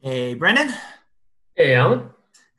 Hey, 0.00 0.34
Brennan, 0.34 0.72
Hey, 1.56 1.74
Alan. 1.74 2.10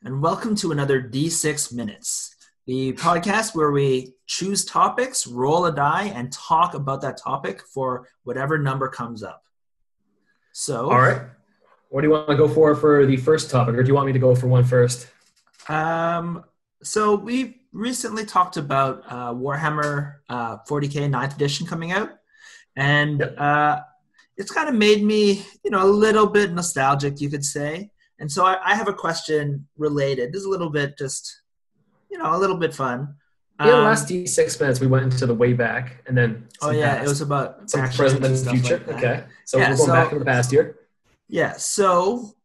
and 0.04 0.22
welcome 0.22 0.54
to 0.56 0.72
another 0.72 1.00
D6 1.00 1.72
Minutes, 1.72 2.34
the 2.66 2.92
podcast 2.94 3.54
where 3.54 3.70
we 3.70 4.14
choose 4.26 4.64
topics, 4.64 5.26
roll 5.26 5.66
a 5.66 5.74
die, 5.74 6.12
and 6.14 6.30
talk 6.32 6.74
about 6.74 7.00
that 7.02 7.16
topic 7.16 7.62
for 7.62 8.08
whatever 8.24 8.58
number 8.58 8.88
comes 8.88 9.22
up. 9.22 9.42
So, 10.52 10.90
All 10.90 11.00
right. 11.00 11.22
What 11.88 12.02
do 12.02 12.06
you 12.08 12.12
want 12.12 12.28
to 12.28 12.36
go 12.36 12.46
for 12.48 12.76
for 12.76 13.04
the 13.06 13.16
first 13.16 13.50
topic, 13.50 13.74
or 13.74 13.82
do 13.82 13.88
you 13.88 13.94
want 13.94 14.06
me 14.06 14.12
to 14.12 14.18
go 14.18 14.34
for 14.34 14.46
one 14.46 14.64
first? 14.64 15.08
um, 15.68 16.44
so 16.82 17.14
we 17.14 17.60
recently 17.72 18.24
talked 18.24 18.56
about 18.56 19.02
uh, 19.08 19.32
Warhammer 19.34 20.14
uh, 20.30 20.56
40k 20.68 21.10
9th 21.10 21.34
edition 21.36 21.66
coming 21.66 21.92
out, 21.92 22.10
and 22.76 23.20
Yep. 23.20 23.34
uh, 23.38 23.80
it's 24.40 24.50
kind 24.50 24.68
of 24.68 24.74
made 24.74 25.02
me, 25.04 25.44
you 25.64 25.70
know, 25.70 25.82
a 25.82 25.90
little 26.06 26.26
bit 26.26 26.52
nostalgic, 26.52 27.20
you 27.20 27.28
could 27.30 27.44
say. 27.44 27.90
And 28.18 28.30
so 28.34 28.44
I, 28.44 28.54
I 28.70 28.74
have 28.74 28.88
a 28.88 28.92
question 28.94 29.66
related. 29.76 30.32
This 30.32 30.40
is 30.40 30.46
a 30.46 30.54
little 30.56 30.70
bit 30.70 30.96
just, 30.98 31.42
you 32.10 32.18
know, 32.18 32.34
a 32.36 32.38
little 32.42 32.56
bit 32.56 32.74
fun. 32.74 33.14
Yeah, 33.60 33.66
the 33.66 33.76
Um, 33.76 33.84
last 33.84 34.08
D6 34.08 34.60
minutes 34.60 34.80
we 34.80 34.86
went 34.86 35.04
into 35.12 35.26
the 35.26 35.34
way 35.34 35.52
back, 35.52 36.02
and 36.06 36.16
then 36.18 36.48
Oh 36.62 36.70
yeah, 36.70 36.94
past, 36.94 37.04
it 37.04 37.08
was 37.08 37.20
about 37.20 37.70
some 37.70 37.88
present 37.90 38.24
and 38.24 38.38
future. 38.52 38.78
like 38.86 38.96
okay, 38.96 39.16
so 39.44 39.58
Yeah, 39.58 39.70
we're 39.70 39.76
going 39.76 39.86
so- 39.88 39.92
back 39.98 40.06
into 40.12 40.18
the 40.24 40.30
past 40.34 40.52
year. 40.54 40.66
Yeah. 41.28 41.52
So 41.58 41.90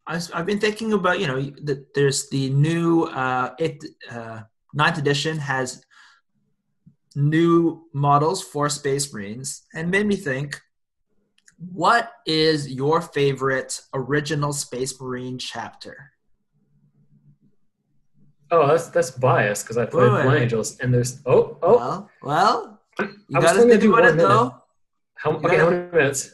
I, 0.05 0.19
have 0.37 0.45
been 0.45 0.59
thinking 0.59 0.91
about 0.93 1.17
you 1.21 1.27
know 1.31 1.39
that 1.67 1.79
there's 1.95 2.19
the 2.29 2.49
new 2.67 3.03
uh, 3.23 3.47
it 3.65 3.75
uh, 4.11 4.41
ninth 4.73 4.97
edition 5.03 5.37
has 5.51 5.67
new 7.15 7.83
models 7.93 8.39
for 8.43 8.69
Space 8.69 9.05
Marines, 9.13 9.63
and 9.73 9.89
made 9.89 10.05
me 10.13 10.15
think. 10.29 10.61
What 11.57 12.11
is 12.25 12.69
your 12.69 13.01
favorite 13.01 13.79
original 13.93 14.51
Space 14.53 14.99
Marine 14.99 15.37
chapter? 15.37 16.11
Oh, 18.51 18.67
that's 18.67 18.87
that's 18.89 19.11
biased 19.11 19.63
because 19.63 19.77
I 19.77 19.85
played 19.85 20.03
Wait, 20.03 20.13
wait, 20.13 20.23
Blind 20.23 20.29
wait. 20.29 20.41
Angels, 20.43 20.77
and 20.79 20.93
there's 20.93 21.21
oh 21.25 21.57
oh. 21.63 21.77
Well, 21.77 22.09
well, 22.21 22.81
you 22.99 23.07
I 23.35 23.39
was 23.39 23.51
thinking 23.51 23.69
think 23.69 23.81
do 23.81 23.91
one 23.91 24.03
it 24.05 24.15
minute. 24.15 24.27
though. 24.27 24.55
How, 25.15 25.31
you 25.31 25.37
okay, 25.37 25.57
how 25.57 25.69
many 25.69 25.91
minutes? 25.91 26.31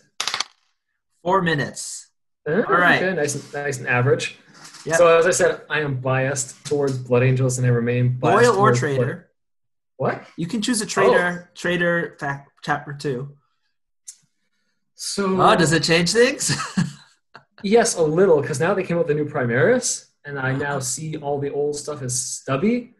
Four 1.23 1.41
minutes. 1.41 2.09
Uh, 2.49 2.63
All 2.67 2.75
right. 2.75 3.01
Okay, 3.01 3.15
nice, 3.15 3.35
and- 3.35 3.53
nice 3.53 3.77
and 3.77 3.87
average. 3.87 4.37
Yep. 4.85 4.97
So 4.97 5.07
as 5.19 5.27
I 5.27 5.31
said, 5.31 5.61
I 5.69 5.81
am 5.81 6.01
biased 6.01 6.65
towards 6.65 6.97
Blood 6.97 7.21
Angels, 7.23 7.59
and 7.59 7.67
I 7.67 7.69
remain 7.69 8.17
biased 8.17 8.43
Loyal 8.43 8.53
or 8.55 8.55
towards 8.73 8.79
Blood- 8.81 8.95
traitor. 8.95 9.31
What? 9.97 10.25
You 10.35 10.47
can 10.47 10.61
choose 10.63 10.81
a 10.81 10.85
traitor. 10.87 11.51
Traitor 11.55 12.17
fact 12.19 12.49
chapter 12.63 12.93
two. 12.93 13.37
So 15.03 15.41
Oh, 15.41 15.55
does 15.55 15.73
it 15.73 15.81
change 15.83 16.13
things? 16.13 16.55
Yes, 17.63 17.95
a 17.95 18.01
little, 18.01 18.41
because 18.41 18.59
now 18.59 18.73
they 18.73 18.83
came 18.83 18.97
out 18.97 19.07
with 19.07 19.15
the 19.15 19.23
new 19.23 19.29
Primaris, 19.29 20.05
and 20.25 20.39
I 20.39 20.51
now 20.51 20.79
see 20.79 21.17
all 21.17 21.39
the 21.39 21.51
old 21.51 21.75
stuff 21.75 22.01
as 22.01 22.19
stubby, 22.19 22.93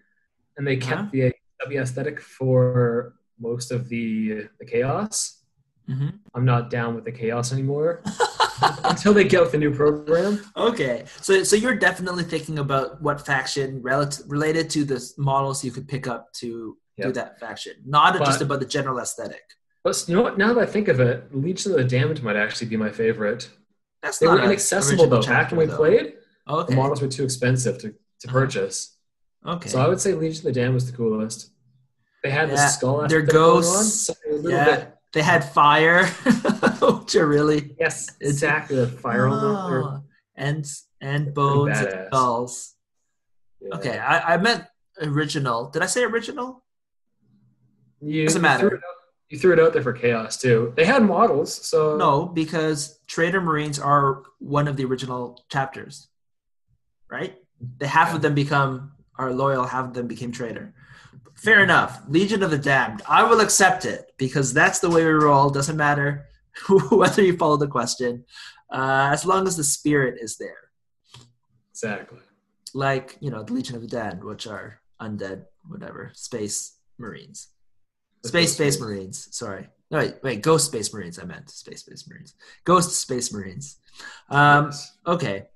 and 0.58 0.66
they 0.68 0.78
kept 0.78 1.02
Uh-huh. 1.02 1.10
the 1.12 1.34
stubby 1.60 1.78
aesthetic 1.78 2.20
for 2.22 3.14
most 3.40 3.72
of 3.72 3.90
the 3.90 4.48
the 4.60 4.66
chaos. 4.66 5.42
hmm 5.88 6.10
I'm 6.36 6.46
not 6.46 6.70
down 6.70 6.94
with 6.96 7.06
the 7.06 7.12
chaos 7.12 7.52
anymore 7.52 8.02
until 8.92 9.14
they 9.14 9.24
get 9.34 9.42
with 9.42 9.52
the 9.52 9.58
new 9.66 9.74
program. 9.74 10.40
Okay, 10.56 11.06
so 11.22 11.44
so 11.44 11.56
you're 11.56 11.80
definitely 11.88 12.24
thinking 12.34 12.58
about 12.60 13.02
what 13.02 13.18
faction 13.32 13.82
relative 13.92 14.26
related 14.38 14.70
to 14.76 14.82
the 14.92 15.00
models 15.18 15.64
you 15.66 15.72
could 15.72 15.88
pick 15.88 16.06
up 16.08 16.32
to 16.42 16.78
do 17.02 17.12
that 17.14 17.40
faction, 17.40 17.74
not 17.86 18.10
just 18.28 18.42
about 18.42 18.60
the 18.60 18.70
general 18.78 18.98
aesthetic. 19.00 19.46
But 19.84 20.04
you 20.08 20.16
know 20.16 20.22
what? 20.22 20.38
Now 20.38 20.54
that 20.54 20.62
I 20.62 20.66
think 20.66 20.88
of 20.88 21.00
it, 21.00 21.36
Legion 21.36 21.72
of 21.72 21.78
the 21.78 21.84
Damned 21.84 22.22
might 22.24 22.36
actually 22.36 22.68
be 22.68 22.78
my 22.78 22.92
favorite. 22.92 23.50
That's 24.04 24.20
They 24.20 24.26
not 24.28 24.40
were 24.40 24.44
inaccessible 24.46 25.08
though. 25.08 25.22
Back 25.22 25.52
when 25.52 25.60
we 25.60 25.66
though. 25.66 25.78
played, 25.78 26.14
Okay. 26.48 26.70
the 26.72 26.76
models 26.76 27.02
were 27.02 27.08
too 27.08 27.24
expensive 27.24 27.78
to, 27.80 27.90
to 27.90 28.28
Uh-huh. 28.28 28.32
purchase. 28.32 28.98
okay. 29.46 29.70
So 29.70 29.80
I 29.80 29.88
would 29.88 30.00
say 30.02 30.14
Legion 30.14 30.40
of 30.48 30.54
the 30.54 30.60
Damned 30.60 30.74
was 30.76 30.90
the 30.90 30.96
coolest. 30.98 31.50
They 32.24 32.30
had 32.30 32.50
Yeah, 32.50 32.56
the 32.56 32.68
skull. 32.68 33.08
their 33.08 33.22
going 33.22 33.48
on, 33.56 33.62
ghosts, 33.62 34.06
so 34.06 34.14
they 34.24 34.30
a 34.32 34.34
little 34.36 34.52
yeah, 34.52 34.66
bit 34.76 34.96
they 35.14 35.22
had 35.24 35.44
fire, 35.44 36.06
which 36.82 37.16
are 37.16 37.28
really 37.28 37.76
Yes, 37.80 38.10
exactly. 38.22 38.76
The 38.78 38.88
fire 38.88 39.28
on 39.28 39.42
them. 39.42 39.56
Ah, 39.84 40.02
and 40.36 40.66
and 41.02 41.34
bones 41.34 41.78
and 41.80 42.08
skulls. 42.08 42.76
yeah. 43.60 43.76
Okay, 43.76 43.98
I, 43.98 44.36
I 44.36 44.38
meant 44.38 44.66
original. 45.02 45.70
Did 45.72 45.82
I 45.82 45.88
say 45.88 46.04
original? 46.04 46.64
You, 48.02 48.26
Doesn't 48.26 48.42
matter. 48.42 48.80
Threw 49.40 49.54
it 49.54 49.60
out- 49.60 49.64
You 49.64 49.64
threw 49.64 49.64
it 49.64 49.68
out 49.68 49.74
there 49.74 49.84
for 49.84 49.94
chaos 49.94 50.38
too. 50.38 50.74
They 50.76 50.86
had 50.86 51.04
models, 51.04 51.54
so 51.54 51.96
No, 51.98 52.26
because 52.26 53.00
Traitor 53.08 53.42
Marines 53.42 53.80
are 53.80 54.24
one 54.40 54.68
of 54.68 54.76
the 54.78 54.86
original 54.86 55.44
chapters, 55.50 56.08
right? 57.10 57.36
The 57.80 57.88
half 57.88 58.14
of 58.14 58.22
them 58.22 58.34
become 58.36 58.92
are 59.18 59.32
loyal, 59.32 59.66
half 59.66 59.86
of 59.86 59.94
them 59.94 60.08
became 60.08 60.32
traitor. 60.32 60.74
Fair 61.36 61.64
enough. 61.64 62.02
Legion 62.08 62.44
of 62.44 62.52
the 62.52 62.58
Damned. 62.58 63.02
I 63.08 63.24
will 63.24 63.40
accept 63.42 63.86
it 63.86 64.12
because 64.18 64.54
that's 64.54 64.80
the 64.80 64.90
way 64.90 65.04
we 65.06 65.12
roll. 65.12 65.50
Doesn't 65.50 65.78
matter 65.78 66.28
whether 66.90 67.22
you 67.24 67.38
follow 67.38 67.58
the 67.58 67.68
question, 67.68 68.26
uh, 68.72 69.10
as 69.12 69.26
long 69.26 69.48
as 69.48 69.56
the 69.58 69.64
spirit 69.64 70.20
is 70.22 70.38
there. 70.38 70.70
exactly. 71.72 72.20
Like 72.74 73.18
you 73.22 73.32
know, 73.32 73.44
the 73.44 73.54
Legion 73.54 73.76
of 73.76 73.82
the 73.82 73.88
Damned, 73.88 74.24
which 74.24 74.48
are 74.48 74.82
undead, 75.02 75.46
whatever, 75.68 76.12
space 76.16 76.78
marines. 76.98 77.48
Space 78.24 78.54
Space 78.54 78.80
Marines. 78.80 79.28
Sorry. 79.32 79.68
No, 79.90 80.00
wait, 80.00 80.16
wait. 80.24 80.42
Ghost 80.42 80.68
Space 80.68 80.94
Marines. 80.94 81.20
I 81.20 81.26
meant 81.26 81.50
Space 81.50 81.82
Space 81.82 82.08
Marines. 82.08 82.36
Ghost 82.64 83.00
Space 83.00 83.34
Marines. 83.34 83.78
Um, 84.30 84.72
okay. 85.06 85.48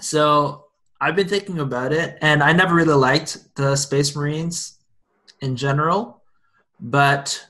So 0.00 0.66
I've 1.00 1.16
been 1.16 1.28
thinking 1.28 1.60
about 1.60 1.92
it, 1.92 2.18
and 2.20 2.42
I 2.42 2.52
never 2.52 2.74
really 2.74 2.94
liked 2.94 3.54
the 3.54 3.76
Space 3.76 4.14
Marines 4.16 4.78
in 5.40 5.56
general, 5.56 6.22
but 6.80 7.46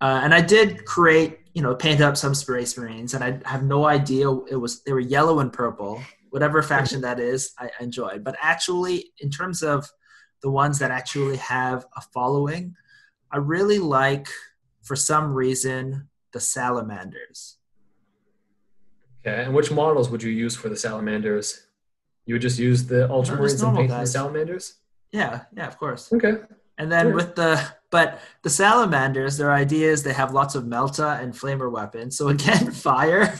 uh, 0.00 0.20
and 0.22 0.34
I 0.34 0.40
did 0.40 0.84
create, 0.84 1.40
you 1.54 1.62
know, 1.62 1.74
paint 1.74 2.00
up 2.00 2.16
some 2.16 2.34
Space 2.34 2.76
Marines, 2.76 3.14
and 3.14 3.24
I 3.24 3.40
have 3.48 3.64
no 3.64 3.86
idea 3.86 4.30
it 4.30 4.56
was 4.56 4.82
they 4.82 4.92
were 4.92 5.00
yellow 5.00 5.40
and 5.40 5.52
purple, 5.52 6.02
whatever 6.30 6.62
faction 6.62 7.00
that 7.00 7.18
is. 7.18 7.52
I 7.58 7.70
I 7.80 7.82
enjoyed, 7.82 8.24
but 8.24 8.36
actually, 8.40 9.12
in 9.20 9.30
terms 9.30 9.62
of 9.62 9.88
the 10.42 10.50
ones 10.50 10.78
that 10.78 10.90
actually 10.90 11.36
have 11.38 11.86
a 11.96 12.00
following, 12.00 12.74
I 13.32 13.38
really 13.38 13.78
like, 13.78 14.28
for 14.82 14.96
some 14.96 15.32
reason, 15.32 16.08
the 16.32 16.40
Salamanders. 16.40 17.56
Okay, 19.26 19.44
and 19.44 19.54
which 19.54 19.70
models 19.70 20.08
would 20.08 20.22
you 20.22 20.30
use 20.30 20.56
for 20.56 20.68
the 20.68 20.76
salamanders? 20.76 21.66
You 22.24 22.34
would 22.34 22.42
just 22.42 22.58
use 22.58 22.86
the 22.86 23.08
ultramarines 23.08 23.52
and 23.52 23.62
normal 23.62 23.82
paint 23.82 23.90
the 23.90 24.06
salamanders. 24.06 24.74
Yeah, 25.12 25.42
yeah, 25.54 25.66
of 25.66 25.78
course. 25.78 26.12
Okay. 26.12 26.36
And 26.78 26.90
then 26.90 27.14
with 27.14 27.34
the 27.34 27.62
but 27.90 28.20
the 28.42 28.50
salamanders, 28.50 29.36
their 29.36 29.52
idea 29.52 29.90
is 29.90 30.02
they 30.02 30.14
have 30.14 30.32
lots 30.32 30.54
of 30.54 30.64
melta 30.64 31.20
and 31.20 31.34
flamer 31.34 31.70
weapons. 31.70 32.16
So 32.16 32.28
again, 32.36 32.70
fire. 32.70 33.38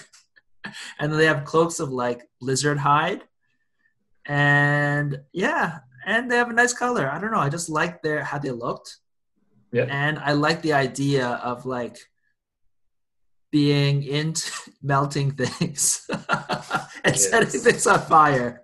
and 0.98 1.10
then 1.10 1.18
they 1.18 1.26
have 1.26 1.44
cloaks 1.44 1.80
of 1.80 1.90
like 1.90 2.28
lizard 2.40 2.78
hide. 2.78 3.22
And 4.26 5.20
yeah, 5.32 5.78
and 6.04 6.30
they 6.30 6.36
have 6.36 6.50
a 6.50 6.52
nice 6.52 6.74
color. 6.74 7.10
I 7.10 7.18
don't 7.18 7.30
know. 7.30 7.38
I 7.38 7.48
just 7.48 7.70
like 7.70 8.02
their 8.02 8.22
how 8.22 8.38
they 8.38 8.50
looked. 8.50 8.98
Yeah. 9.72 9.84
And 9.88 10.19
I 10.19 10.32
like 10.32 10.62
the 10.62 10.72
idea 10.72 11.26
of 11.28 11.64
like 11.66 11.97
being 13.50 14.03
into 14.03 14.50
melting 14.82 15.32
things 15.32 16.08
and 17.04 17.16
setting 17.16 17.48
things 17.60 17.86
on 17.86 18.00
fire. 18.00 18.62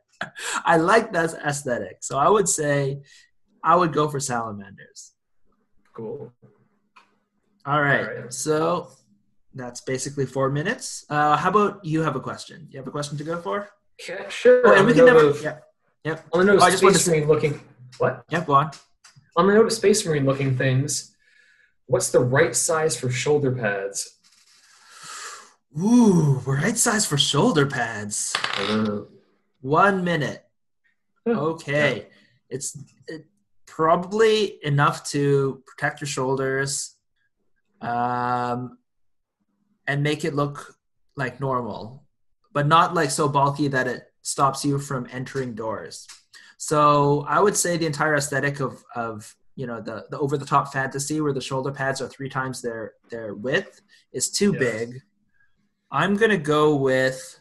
I 0.65 0.77
like 0.78 1.12
that 1.12 1.34
aesthetic. 1.45 1.99
So 2.00 2.19
I 2.19 2.28
would 2.28 2.49
say 2.49 3.03
I 3.62 3.77
would 3.77 3.93
go 3.93 4.09
for 4.09 4.21
salamanders. 4.21 5.12
Cool. 5.95 6.33
All 7.66 7.81
right. 7.83 8.06
All 8.09 8.15
right. 8.22 8.33
So 8.33 8.89
that's 9.55 9.81
basically 9.81 10.27
four 10.27 10.50
minutes. 10.50 11.05
Uh, 11.11 11.36
how 11.36 11.51
about 11.51 11.84
you 11.84 12.03
have 12.03 12.16
a 12.16 12.21
question? 12.21 12.69
You 12.71 12.78
have 12.78 12.86
a 12.86 12.91
question 12.91 13.19
to 13.19 13.25
go 13.25 13.41
for? 13.41 13.69
Okay, 14.01 14.25
sure. 14.28 14.63
Oh, 14.66 14.75
and 14.75 14.86
we 14.86 14.92
can 14.95 15.07
never. 15.07 15.30
Yeah. 15.41 15.59
Yep. 16.04 16.27
On 16.33 16.41
the 16.41 16.53
note 16.53 16.60
Oh, 16.63 16.65
I 16.65 16.71
just 16.71 16.83
Space 16.83 16.92
to 16.92 16.98
say- 16.98 17.25
looking. 17.25 17.60
What? 17.98 18.25
Yep. 18.30 18.47
Go 18.47 18.54
on. 18.54 18.71
On 19.36 19.47
the 19.47 19.54
note 19.54 19.66
of 19.66 19.72
Space 19.72 20.06
Marine 20.06 20.24
looking 20.24 20.56
things, 20.56 21.15
what's 21.86 22.10
the 22.10 22.21
right 22.21 22.56
size 22.56 22.97
for 22.97 23.10
shoulder 23.10 23.53
pads? 23.53 24.16
Ooh, 25.78 26.42
right 26.47 26.77
size 26.77 27.04
for 27.04 27.18
shoulder 27.18 27.66
pads. 27.66 28.33
I. 28.59 29.00
One 29.60 30.04
minute. 30.04 30.42
Yeah. 31.27 31.34
Okay. 31.34 32.06
It's 32.48 32.78
it, 33.09 33.27
probably 33.66 34.59
enough 34.65 35.04
to 35.10 35.62
protect 35.66 36.00
your 36.00 36.09
shoulders 36.09 36.97
um, 37.82 38.78
and 39.86 40.03
make 40.03 40.24
it 40.24 40.34
look 40.34 40.77
like 41.15 41.41
normal, 41.41 42.06
but 42.54 42.66
not 42.66 42.94
like 42.94 43.10
so 43.10 43.28
bulky 43.28 43.68
that 43.68 43.86
it 43.86 44.04
stops 44.22 44.65
you 44.65 44.78
from 44.78 45.06
entering 45.12 45.54
doors. 45.54 46.06
So 46.56 47.24
I 47.28 47.41
would 47.41 47.56
say 47.56 47.76
the 47.76 47.86
entire 47.86 48.14
aesthetic 48.14 48.60
of, 48.60 48.82
of 48.94 49.34
you 49.56 49.66
know 49.66 49.80
the, 49.80 50.06
the 50.10 50.18
over 50.18 50.36
the 50.36 50.44
top 50.47 50.72
fantasy 50.72 51.20
where 51.20 51.32
the 51.32 51.41
shoulder 51.41 51.70
pads 51.72 52.00
are 52.03 52.08
three 52.08 52.28
times 52.28 52.60
their 52.62 52.92
their 53.10 53.34
width 53.34 53.80
is 54.12 54.30
too 54.30 54.53
Yes. 54.53 54.60
big. 54.60 55.00
I'm 55.91 56.16
gonna 56.16 56.36
go 56.38 56.76
with 56.76 57.41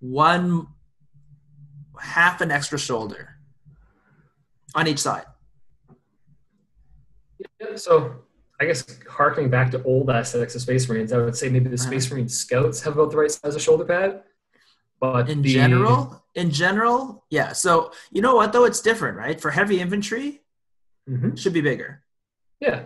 one 0.00 0.66
half 2.00 2.40
an 2.40 2.50
extra 2.50 2.78
shoulder 2.78 3.36
on 4.74 4.86
each 4.88 4.98
side. 4.98 5.24
Yeah, 7.60 7.76
so 7.76 8.14
I 8.60 8.64
guess 8.66 8.84
harkening 9.08 9.50
back 9.50 9.70
to 9.72 9.82
old 9.84 10.08
aesthetics 10.10 10.54
of 10.54 10.62
Space 10.62 10.88
Marines, 10.88 11.12
I 11.12 11.18
would 11.18 11.36
say 11.36 11.48
maybe 11.48 11.68
the 11.68 11.74
Uh-huh. 11.74 11.86
Space 11.90 12.10
Marine 12.10 12.28
Scouts 12.28 12.80
have 12.82 12.94
about 12.94 13.10
the 13.10 13.16
right 13.18 13.30
size 13.30 13.54
of 13.54 13.60
shoulder 13.62 13.84
pad. 13.84 14.22
But 15.02 15.28
In 15.28 15.42
the- 15.42 15.52
general, 15.52 16.22
in 16.36 16.52
general, 16.52 17.24
yeah. 17.28 17.52
So 17.54 17.90
you 18.12 18.22
know 18.22 18.36
what 18.36 18.52
though, 18.52 18.64
it's 18.64 18.80
different, 18.80 19.18
right? 19.18 19.38
For 19.40 19.50
heavy 19.50 19.80
infantry, 19.80 20.42
Mhm. 21.10 21.32
it 21.32 21.38
should 21.40 21.52
be 21.52 21.60
bigger. 21.60 22.04
yeah, 22.60 22.84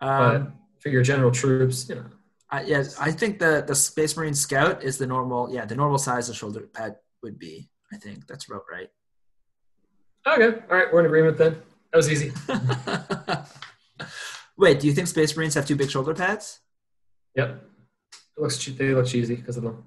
Um, 0.00 0.44
but 0.44 0.52
for 0.78 0.90
your 0.90 1.02
general 1.02 1.32
troops, 1.32 1.88
you 1.88 1.96
know, 1.96 2.04
I, 2.50 2.62
yeah, 2.62 2.84
I 3.00 3.10
think 3.10 3.40
the 3.40 3.64
the 3.66 3.74
Space 3.74 4.16
Marine 4.16 4.34
Scout 4.34 4.84
is 4.84 4.96
the 4.98 5.08
normal. 5.08 5.52
Yeah, 5.52 5.64
the 5.64 5.74
normal 5.74 5.98
size 5.98 6.28
of 6.28 6.36
shoulder 6.36 6.60
pad 6.72 6.94
would 7.24 7.36
be. 7.40 7.68
I 7.92 7.96
think 7.96 8.28
that's 8.28 8.46
about 8.46 8.62
right. 8.70 8.88
okay, 10.28 10.60
all 10.70 10.76
right, 10.78 10.92
we're 10.92 11.00
in 11.00 11.06
agreement 11.06 11.36
then. 11.36 11.60
That 11.90 11.96
was 11.96 12.08
easy. 12.12 12.32
Wait, 14.56 14.78
do 14.80 14.86
you 14.86 14.92
think 14.92 15.08
Space 15.08 15.36
Marines 15.36 15.54
have 15.54 15.66
two 15.66 15.74
big 15.76 15.90
shoulder 15.90 16.14
pads? 16.14 16.60
Yep, 17.34 17.68
it 18.36 18.40
looks 18.40 18.64
they 18.64 18.94
look 18.94 19.06
cheesy 19.06 19.34
because 19.34 19.56
of 19.56 19.64
them. 19.64 19.84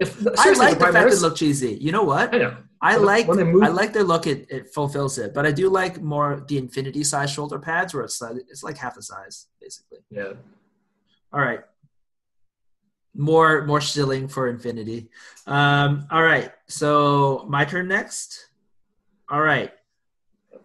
If, 0.00 0.26
I 0.38 0.52
like 0.52 0.78
the 0.78 0.86
fact 0.86 0.94
Primaris- 0.96 1.10
they 1.10 1.16
look 1.20 1.36
cheesy. 1.36 1.74
You 1.74 1.92
know 1.92 2.02
what? 2.04 2.34
I 2.34 2.38
know. 2.38 2.56
I 2.80 2.96
like 2.96 3.28
when 3.28 3.38
move- 3.52 3.62
I 3.62 3.68
like 3.68 3.92
their 3.92 4.04
look. 4.04 4.26
It, 4.26 4.46
it 4.50 4.72
fulfills 4.72 5.18
it, 5.18 5.34
but 5.34 5.44
I 5.44 5.52
do 5.52 5.68
like 5.68 6.00
more 6.00 6.42
the 6.48 6.56
infinity 6.56 7.04
size 7.04 7.30
shoulder 7.30 7.58
pads 7.58 7.92
where 7.92 8.04
it's 8.04 8.20
like, 8.22 8.36
it's 8.48 8.62
like 8.62 8.78
half 8.78 8.94
the 8.94 9.02
size 9.02 9.46
basically. 9.60 9.98
Yeah. 10.10 10.32
All 11.32 11.40
right, 11.40 11.60
more 13.14 13.66
more 13.66 13.80
shilling 13.80 14.28
for 14.28 14.48
infinity. 14.48 15.10
Um, 15.46 16.06
all 16.10 16.22
right, 16.22 16.52
so 16.66 17.44
my 17.48 17.64
turn 17.64 17.86
next. 17.88 18.48
All 19.28 19.40
right, 19.42 19.72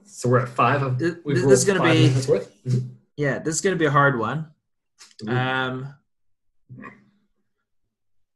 So 0.05 0.29
we're 0.29 0.39
at 0.39 0.49
five 0.49 0.81
of. 0.81 0.97
This- 0.97 1.17
we've 1.25 1.35
this 1.35 1.43
rolled 1.43 1.53
is 1.53 1.65
gonna 1.65 1.83
be- 1.83 2.31
worth. 2.31 2.63
Mhm. 2.65 2.89
yeah, 3.17 3.39
this 3.39 3.55
is 3.55 3.61
gonna 3.61 3.75
be 3.75 3.85
a 3.85 3.91
hard 3.91 4.17
one. 4.17 4.47
Ooh. 5.27 5.31
Um, 5.31 5.93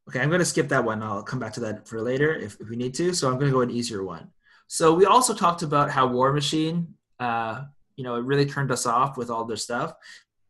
okay, 0.10 0.22
I'm 0.22 0.30
going 0.30 0.40
to 0.40 0.46
skip 0.46 0.68
that 0.70 0.84
one. 0.84 1.04
I'll 1.04 1.22
come 1.22 1.38
back 1.38 1.54
to 1.54 1.60
that 1.60 1.88
for 1.88 2.02
later 2.02 2.34
if, 2.34 2.60
if 2.60 2.68
we 2.68 2.76
need 2.76 2.96
to. 2.96 3.14
So 3.14 3.28
I'm 3.28 3.36
going 3.36 3.46
to 3.46 3.54
go 3.54 3.62
an 3.62 3.70
easier 3.70 4.04
one. 4.04 4.28
So 4.68 4.92
we 4.92 5.06
also 5.06 5.36
talked 5.36 5.62
about 5.62 5.92
how 5.92 6.08
Warmachine, 6.10 6.88
uh, 7.20 7.66
you 7.96 8.04
know, 8.04 8.16
it 8.16 8.24
really 8.24 8.48
turned 8.48 8.72
us 8.72 8.88
off 8.88 9.18
with 9.18 9.30
all 9.30 9.46
their 9.46 9.56
stuff. 9.58 9.94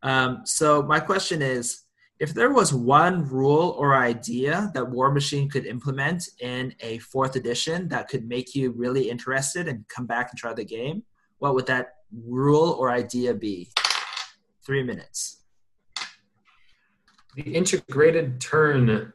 Um, 0.02 0.42
so 0.46 0.82
my 0.82 0.98
question 0.98 1.42
is, 1.42 1.82
if 2.20 2.32
there 2.32 2.50
was 2.50 2.72
one 2.72 3.28
rule 3.28 3.76
or 3.78 3.94
idea 3.96 4.70
that 4.74 4.84
Warmachine 4.84 5.50
could 5.50 5.66
implement 5.66 6.26
in 6.40 6.74
a 6.80 6.96
fourth 6.98 7.36
edition 7.36 7.86
that 7.88 8.08
could 8.08 8.26
make 8.26 8.54
you 8.54 8.70
really 8.72 9.10
interested 9.10 9.68
and 9.68 9.86
come 9.88 10.06
back 10.06 10.30
and 10.30 10.38
try 10.38 10.54
the 10.54 10.64
game, 10.64 11.02
what 11.38 11.54
would 11.54 11.66
that 11.66 11.96
rule 12.24 12.72
or 12.78 12.90
idea 12.90 13.34
be? 13.34 13.68
Three 14.64 14.82
minutes. 14.82 15.42
the 17.34 17.42
integrated 17.42 18.40
turn, 18.40 19.12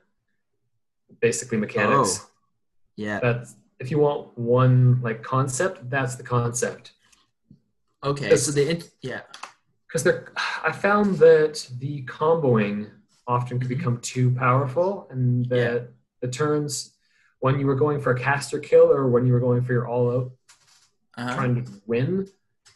basically 1.22 1.57
mechanics. 1.57 2.22
Oh. 2.24 2.30
Yeah. 2.96 3.19
That's 3.19 3.56
if 3.80 3.92
you 3.92 4.00
want 4.00 4.38
one 4.38 5.02
like 5.02 5.22
concept, 5.24 5.90
that's 5.90 6.16
the 6.16 6.24
concept. 6.24 6.94
Okay. 8.04 8.36
So 8.36 8.52
the 8.52 8.84
yeah. 9.02 9.22
Because 9.88 10.04
they're, 10.04 10.31
I 10.63 10.72
found 10.72 11.18
that 11.19 11.68
the 11.80 12.04
comboing 12.06 12.90
often 13.28 13.60
could 13.60 13.69
become 13.69 14.00
too 14.02 14.31
powerful, 14.31 15.07
and 15.10 15.46
that 15.50 15.57
Yeah. 15.57 15.88
the 16.22 16.28
turns 16.28 16.96
when 17.40 17.60
you 17.60 17.66
were 17.66 17.75
going 17.75 18.00
for 18.02 18.12
a 18.12 18.19
caster 18.19 18.60
kill 18.60 18.92
or 18.92 19.07
when 19.07 19.25
you 19.25 19.34
were 19.34 19.40
going 19.40 19.62
for 19.63 19.74
your 19.74 19.88
all 19.88 20.12
out 20.16 20.31
Uh-huh. 21.18 21.36
trying 21.36 21.63
to 21.63 21.72
win, 21.86 22.28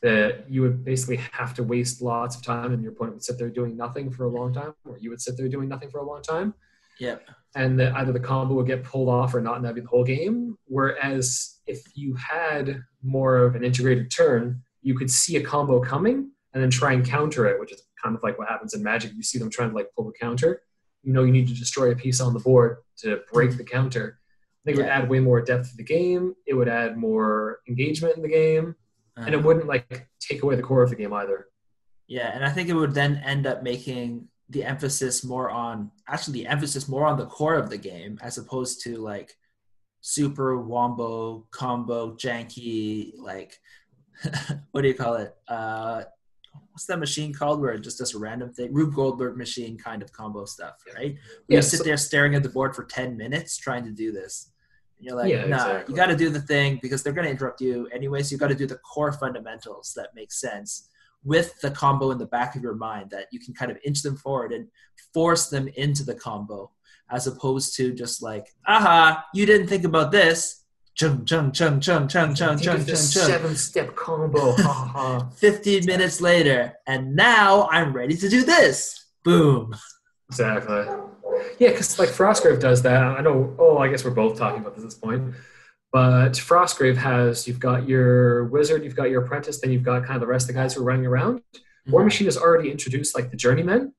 that 0.02 0.50
you 0.50 0.62
would 0.62 0.86
basically 0.86 1.18
have 1.34 1.54
to 1.56 1.64
waste 1.64 2.02
lots 2.02 2.38
of 2.38 2.42
time, 2.42 2.72
and 2.74 2.82
your 2.82 2.94
opponent 2.94 3.16
would 3.16 3.24
sit 3.24 3.38
there 3.38 3.50
doing 3.50 3.76
nothing 3.76 4.10
for 4.10 4.24
a 4.24 4.30
long 4.30 4.54
time, 4.54 4.74
or 4.86 4.98
you 4.98 5.10
would 5.10 5.22
sit 5.22 5.36
there 5.38 5.50
doing 5.50 5.68
nothing 5.68 5.90
for 5.90 6.00
a 6.00 6.06
long 6.06 6.22
time. 6.22 6.54
Yep. 7.00 7.28
And 7.56 7.80
that 7.80 7.94
either 7.96 8.12
the 8.12 8.20
combo 8.20 8.54
would 8.56 8.68
get 8.68 8.84
pulled 8.84 9.10
off 9.10 9.34
or 9.34 9.42
not, 9.42 9.56
and 9.56 9.66
that'd 9.66 9.76
be 9.76 9.82
the 9.82 9.88
whole 9.88 10.04
game. 10.04 10.56
Whereas 10.66 11.58
if 11.68 11.82
you 11.96 12.16
had 12.16 12.82
more 13.04 13.38
of 13.38 13.56
an 13.56 13.64
integrated 13.64 14.12
turn, 14.12 14.62
you 14.82 14.96
could 14.98 15.10
see 15.12 15.36
a 15.38 15.42
combo 15.44 15.80
coming 15.80 16.32
and 16.54 16.64
then 16.64 16.70
try 16.70 16.94
and 16.94 17.06
counter 17.06 17.46
it, 17.48 17.60
which 17.60 17.72
is 17.72 17.82
kind 18.02 18.16
of 18.16 18.24
like 18.24 18.38
what 18.40 18.48
happens 18.50 18.74
in 18.74 18.84
Magic. 18.84 19.12
You 19.14 19.24
see 19.24 19.40
them 19.40 19.50
trying 19.50 19.70
to 19.70 19.76
like 19.76 19.88
pull 19.96 20.06
the 20.06 20.14
counter. 20.20 20.62
You 21.04 21.14
know 21.14 21.24
you 21.24 21.32
need 21.32 21.48
to 21.48 21.54
destroy 21.54 21.92
a 21.92 21.96
piece 21.96 22.20
on 22.22 22.34
the 22.34 22.40
board 22.40 22.78
to 23.00 23.22
break 23.32 23.58
the 23.58 23.64
counter. 23.64 24.20
I 24.20 24.62
think 24.66 24.78
it 24.78 24.82
would 24.82 24.90
add 24.92 25.10
way 25.10 25.20
more 25.20 25.42
depth 25.42 25.72
to 25.72 25.78
the 25.78 25.84
game. 25.84 26.34
It 26.46 26.54
would 26.54 26.68
add 26.68 26.98
more 26.98 27.60
engagement 27.68 28.16
in 28.18 28.22
the 28.22 28.28
game, 28.30 28.76
and 29.16 29.30
it 29.30 29.36
Uh-huh. 29.36 29.48
wouldn't 29.48 29.68
like 29.68 30.08
take 30.20 30.44
away 30.44 30.56
the 30.56 30.62
core 30.62 30.84
of 30.84 30.90
the 30.90 30.96
game 30.96 31.14
either. 31.14 31.48
Yeah, 32.08 32.34
and 32.36 32.44
I 32.46 32.50
think 32.50 32.70
it 32.70 32.74
would 32.74 32.94
then 32.94 33.22
end 33.24 33.48
up 33.48 33.64
making 33.64 34.28
the 34.50 34.64
emphasis 34.64 35.24
more 35.24 35.50
on 35.50 35.92
actually 36.08 36.42
the 36.42 36.48
emphasis 36.48 36.88
more 36.88 37.06
on 37.06 37.18
the 37.18 37.26
core 37.26 37.56
of 37.56 37.70
the 37.70 37.78
game 37.78 38.18
as 38.22 38.38
opposed 38.38 38.82
to 38.84 38.98
like 38.98 39.36
super 40.02 40.58
wombo 40.60 41.46
combo 41.52 42.16
janky 42.16 43.12
like 43.18 43.58
what 44.72 44.82
do 44.82 44.88
you 44.88 44.94
call 44.94 45.16
it? 45.16 45.36
Uh 45.48 46.04
what's 46.72 46.86
that 46.86 46.98
machine 46.98 47.34
called 47.34 47.62
where 47.62 47.74
it 47.74 47.82
just 47.82 48.00
does 48.00 48.16
a 48.16 48.20
random 48.20 48.52
thing? 48.54 48.74
Rube 48.74 48.94
Goldberg 48.94 49.38
machine 49.38 49.78
kind 49.78 50.02
of 50.02 50.12
combo 50.12 50.46
stuff, 50.46 50.76
right? 50.96 51.16
Yeah, 51.48 51.58
you 51.58 51.62
sit 51.62 51.84
there 51.84 51.98
staring 51.98 52.36
at 52.36 52.44
the 52.44 52.50
board 52.50 52.76
for 52.76 52.86
10 52.86 53.18
minutes 53.18 53.58
trying 53.58 53.84
to 53.86 53.92
do 53.92 54.12
this. 54.12 54.52
And 54.98 55.06
you're 55.06 55.16
like, 55.16 55.30
Yeah, 55.30 55.46
nah, 55.46 55.56
exactly. 55.56 55.94
you 55.94 55.96
got 55.98 56.08
to 56.08 56.16
do 56.16 56.30
the 56.30 56.42
thing 56.42 56.80
because 56.82 57.04
they're 57.04 57.14
going 57.14 57.26
to 57.26 57.32
interrupt 57.32 57.62
you 57.62 57.88
anyway. 57.94 58.24
So 58.24 58.34
you 58.34 58.38
got 58.38 58.48
to 58.48 58.56
do 58.56 58.66
the 58.66 58.78
core 58.78 59.12
fundamentals 59.12 59.94
that 59.96 60.10
make 60.16 60.32
sense 60.32 60.90
with 61.24 61.60
the 61.62 61.72
combo 61.72 62.12
in 62.12 62.18
the 62.18 62.26
back 62.26 62.56
of 62.56 62.64
your 62.64 62.76
mind 62.76 63.10
that 63.10 63.28
you 63.32 63.40
can 63.40 63.54
kind 63.54 63.72
of 63.72 63.78
inch 63.84 64.02
them 64.02 64.16
forward 64.16 64.52
and 64.52 64.68
force 65.14 65.50
them 65.50 65.68
into 65.76 66.04
the 66.04 66.16
combo 66.16 66.72
as 67.12 67.28
opposed 67.28 67.76
to 67.76 67.94
just 67.94 68.22
like, 68.22 68.48
aha, 68.68 69.26
you 69.34 69.46
didn't 69.46 69.68
think 69.68 69.84
about 69.84 70.12
this. 70.12 70.64
Chung, 70.96 71.24
chung, 71.26 71.52
chung, 71.52 71.80
chung, 71.80 72.08
chung, 72.08 72.36
chung, 72.36 72.58
chung, 72.58 72.60
chung, 72.60 72.84
this 72.84 73.14
chung. 73.14 73.24
seven-step 73.24 73.96
combo. 73.96 74.52
ha 74.54 74.64
ha 74.64 75.20
ha. 75.20 75.30
15 75.38 75.86
minutes 75.86 76.20
later, 76.20 76.74
and 76.88 77.16
now 77.16 77.70
I'm 77.72 77.94
ready 77.94 78.18
to 78.18 78.28
do 78.28 78.44
this. 78.44 79.06
Boom. 79.24 79.76
Exactly. 80.30 80.86
Yeah, 81.58 81.70
because 81.70 81.98
like 82.00 82.10
Frostgrave 82.10 82.60
does 82.60 82.82
that. 82.82 83.02
I 83.02 83.22
know. 83.22 83.56
Oh, 83.58 83.78
I 83.78 83.88
guess 83.88 84.04
we're 84.04 84.12
both 84.12 84.38
talking 84.38 84.60
about 84.60 84.76
this 84.76 84.84
at 84.84 84.90
this 84.90 85.00
point. 85.00 85.34
But 85.92 86.34
Frostgrave 86.34 86.98
has 86.98 87.48
you've 87.48 87.60
got 87.60 87.88
your 87.88 88.46
wizard, 88.46 88.84
you've 88.84 88.96
got 88.96 89.10
your 89.10 89.24
apprentice, 89.24 89.60
then 89.60 89.72
you've 89.72 89.84
got 89.84 90.04
kind 90.06 90.16
of 90.16 90.22
the 90.22 90.28
rest 90.28 90.44
of 90.50 90.56
the 90.56 90.62
guys 90.62 90.74
who 90.76 90.82
are 90.82 90.86
running 90.86 91.06
around. 91.08 91.42
Warmachine 91.88 92.26
has 92.26 92.38
already 92.38 92.70
introduced 92.70 93.16
like 93.16 93.32
the 93.32 93.38
journeymen 93.38 93.94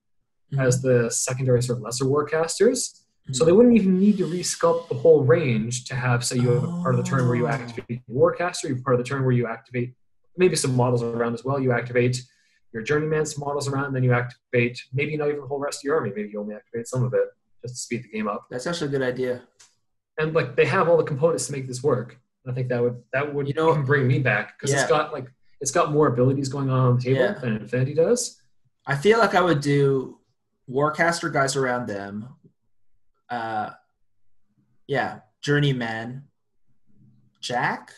Mhm. 0.53 0.65
as 0.67 0.83
the 0.83 1.11
secondary 1.11 1.63
sort 1.63 1.79
of 1.79 1.83
lesser 1.83 2.05
warcasters. 2.05 3.03
So 3.33 3.43
Mhm. 3.43 3.47
they 3.47 3.53
wouldn't 3.53 3.77
even 3.77 3.99
need 3.99 4.19
to 4.19 4.27
resculpt 4.27 4.89
the 4.89 4.95
whole 4.97 5.25
range 5.25 5.85
to 5.87 5.95
have, 5.95 6.25
say, 6.25 6.37
you 6.37 6.49
have 6.51 6.65
a 6.65 6.67
part 6.83 6.95
of 6.95 6.97
the 6.97 7.09
turn 7.09 7.27
where 7.27 7.37
you 7.37 7.47
Oh. 7.47 7.51
activate 7.51 8.03
your 8.09 8.33
warcaster, 8.33 8.69
you 8.69 8.75
have 8.77 8.85
part 8.85 8.95
of 8.95 8.99
the 8.99 9.09
turn 9.09 9.23
where 9.23 9.33
you 9.33 9.47
activate 9.47 9.95
maybe 10.37 10.57
some 10.57 10.75
models 10.75 11.03
around 11.03 11.35
as 11.35 11.45
well. 11.45 11.61
You 11.61 11.73
activate 11.73 12.23
your 12.73 12.83
journeyman's 12.83 13.37
models 13.37 13.69
around, 13.69 13.93
then 13.95 14.03
you 14.05 14.13
activate 14.13 14.81
maybe 14.93 15.17
not 15.17 15.29
even 15.29 15.41
the 15.41 15.47
whole 15.47 15.59
rest 15.59 15.81
of 15.81 15.85
your 15.85 15.97
army. 15.97 16.13
Maybe 16.15 16.31
you 16.31 16.41
only 16.41 16.55
activate 16.55 16.87
some 16.87 17.03
of 17.05 17.13
it 17.15 17.29
just 17.63 17.75
to 17.75 17.81
speed 17.81 18.05
the 18.05 18.09
game 18.09 18.29
up. 18.29 18.47
That's 18.51 18.67
actually 18.67 18.89
a 18.89 18.91
good 18.93 19.03
idea. 19.03 19.43
And 20.21 20.35
like 20.35 20.55
they 20.55 20.67
have 20.67 20.89
all 20.89 20.99
the 20.99 21.03
components 21.05 21.47
to 21.47 21.53
make 21.53 21.67
this 21.67 21.83
work. 21.83 22.19
I 22.47 22.53
think 22.53 22.69
that 22.69 22.83
would 22.83 23.03
that 23.13 23.35
would 23.35 23.49
You 23.49 23.55
know- 23.55 23.75
bring 23.83 24.07
me 24.07 24.19
back 24.19 24.59
because 24.59 24.73
Yeah. 24.73 24.83
it's 24.83 24.89
got 24.91 25.13
like 25.13 25.27
it's 25.61 25.71
got 25.71 25.93
more 25.93 26.07
abilities 26.09 26.49
going 26.49 26.69
on 26.71 26.81
on 26.81 26.97
the 26.97 27.03
table 27.03 27.21
Yeah. 27.21 27.33
than 27.35 27.57
Infinity 27.57 27.95
does. 27.95 28.41
I 28.87 28.97
feel 28.97 29.19
like 29.19 29.35
I 29.35 29.41
would 29.41 29.61
do 29.61 30.19
Warcaster 30.69 31.33
guys 31.33 31.57
around 31.57 31.87
them. 31.87 32.29
Uh, 33.29 33.71
yeah, 34.87 35.21
Journeyman, 35.43 36.25
Jack. 37.41 37.93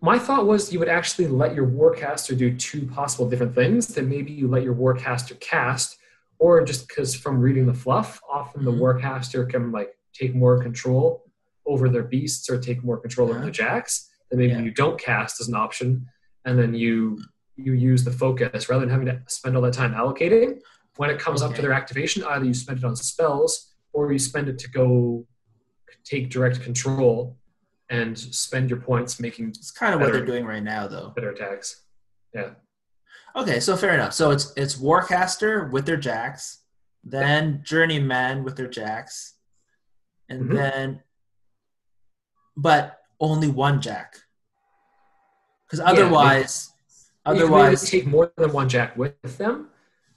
My 0.00 0.18
thought 0.18 0.46
was 0.46 0.72
you 0.72 0.78
would 0.80 0.88
actually 0.88 1.28
let 1.28 1.54
your 1.54 1.66
warcaster 1.66 2.36
do 2.36 2.56
two 2.56 2.86
possible 2.86 3.28
different 3.28 3.54
things. 3.54 3.88
That 3.94 4.06
maybe 4.06 4.32
you 4.32 4.48
let 4.48 4.62
your 4.64 4.74
warcaster 4.74 5.38
cast, 5.38 5.96
or 6.38 6.64
just 6.64 6.88
because 6.88 7.14
from 7.14 7.38
reading 7.40 7.66
the 7.66 7.74
fluff, 7.74 8.20
often 8.28 8.64
the 8.64 8.72
Mhm. 8.72 8.80
warcaster 8.80 9.48
can 9.48 9.70
like 9.70 9.94
take 10.14 10.34
more 10.34 10.60
control 10.62 11.30
over 11.66 11.88
their 11.88 12.02
beasts 12.02 12.48
or 12.50 12.58
take 12.58 12.82
more 12.84 12.98
control 12.98 13.28
over 13.30 13.38
Yeah. 13.38 13.44
the 13.46 13.50
jacks. 13.50 14.10
Then 14.30 14.38
maybe 14.40 14.52
Yeah. 14.52 14.60
you 14.60 14.70
don't 14.70 14.98
cast 15.00 15.40
as 15.40 15.48
an 15.48 15.54
option, 15.54 16.06
and 16.44 16.58
then 16.58 16.74
you 16.74 17.18
you 17.56 17.74
use 17.74 18.02
the 18.02 18.10
focus 18.10 18.70
rather 18.70 18.80
than 18.80 18.88
having 18.88 19.06
to 19.06 19.20
spend 19.28 19.54
all 19.54 19.62
that 19.62 19.74
time 19.74 19.92
allocating. 19.92 20.58
When 20.96 21.10
it 21.10 21.18
comes 21.18 21.42
up 21.42 21.54
to 21.54 21.60
their 21.62 21.72
activation, 21.74 22.24
either 22.24 22.44
you 22.46 22.54
spend 22.54 22.78
it 22.78 22.84
on 22.84 22.96
spells 22.96 23.74
or 23.92 24.10
you 24.10 24.18
spend 24.18 24.48
it 24.48 24.58
to 24.60 24.70
go 24.70 25.26
take 26.02 26.30
direct 26.30 26.62
control 26.62 27.38
and 27.90 28.18
spend 28.18 28.70
your 28.70 28.80
points 28.80 29.20
making 29.20 29.50
It's 29.50 29.70
kind 29.70 29.94
of 29.94 30.00
what 30.00 30.12
they're 30.12 30.24
doing 30.24 30.46
right 30.46 30.62
now, 30.62 30.88
though. 30.88 31.10
better 31.10 31.28
attacks. 31.30 31.82
Yeah. 32.34 32.54
Okay, 33.36 33.60
so 33.60 33.76
fair 33.76 33.92
enough. 33.92 34.14
So 34.14 34.30
it's 34.30 34.52
it's 34.56 34.76
Warcaster 34.76 35.70
with 35.70 35.84
their 35.84 35.98
Jacks, 35.98 36.62
then 37.04 37.60
Journeyman 37.62 38.44
with 38.44 38.56
their 38.56 38.66
Jacks, 38.68 39.31
and 40.28 40.48
Mhm. 40.50 40.54
then, 40.54 41.02
but 42.56 43.00
only 43.20 43.48
one 43.48 43.80
jack. 43.80 44.16
Because 45.66 45.78
Yeah, 45.80 45.86
otherwise, 45.86 46.70
can 47.24 47.36
otherwise, 47.36 47.88
take 47.88 48.06
more 48.06 48.32
than 48.36 48.52
one 48.52 48.68
jack 48.68 48.96
with 48.96 49.38
them, 49.38 49.70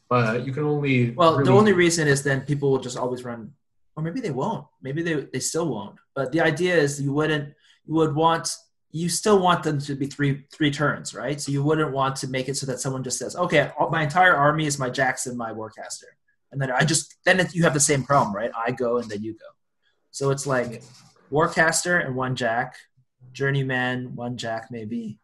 but 0.10 0.46
you 0.46 0.52
can 0.52 0.64
only. 0.64 1.12
well, 1.12 1.44
the 1.44 1.52
only 1.52 1.74
reason 1.74 2.08
is 2.08 2.24
then 2.24 2.42
people 2.42 2.72
will 2.72 2.80
just 2.80 2.98
always 2.98 3.24
run, 3.24 3.54
or 3.96 4.04
maybe 4.04 4.20
they 4.20 4.32
won't. 4.32 4.66
Maybe 4.82 5.02
they 5.04 5.14
they 5.32 5.40
still 5.40 5.70
won't. 5.70 5.96
But 6.14 6.32
the 6.32 6.42
idea 6.42 6.76
is 6.76 7.02
you 7.02 7.14
wouldn't 7.14 7.54
you 7.86 7.94
would 7.94 8.16
want 8.16 8.54
you 8.92 9.10
still 9.10 9.40
want 9.40 9.64
them 9.64 9.80
to 9.80 9.96
be 9.96 10.08
three 10.08 10.46
three 10.52 10.72
turns, 10.72 11.14
right? 11.14 11.40
So 11.40 11.52
you 11.52 11.64
wouldn't 11.64 11.92
want 11.92 12.16
to 12.18 12.28
make 12.28 12.50
it 12.50 12.56
so 12.58 12.66
that 12.66 12.80
someone 12.80 13.04
just 13.04 13.20
says, 13.20 13.36
okay, 13.36 13.72
all, 13.78 13.90
my 13.90 14.04
entire 14.04 14.36
army 14.36 14.66
is 14.66 14.80
my 14.80 14.90
jacks 14.90 15.26
and 15.28 15.38
my 15.38 15.52
warcaster, 15.52 16.10
and 16.52 16.62
then 16.62 16.72
I 16.72 16.84
just 16.84 17.16
then 17.26 17.48
you 17.54 17.64
have 17.64 17.74
the 17.74 17.80
same 17.80 18.04
problem, 18.04 18.36
right? 18.36 18.52
I 18.56 18.72
go 18.72 18.98
and 18.98 19.10
then 19.10 19.22
you 19.24 19.34
go. 19.34 19.46
So 20.16 20.30
it's 20.30 20.48
like 20.48 20.82
warcaster 21.30 22.00
and 22.06 22.16
one 22.16 22.38
jack, 22.38 22.78
journeyman 23.34 24.16
one 24.16 24.38
jack 24.38 24.72
maybe, 24.72 25.20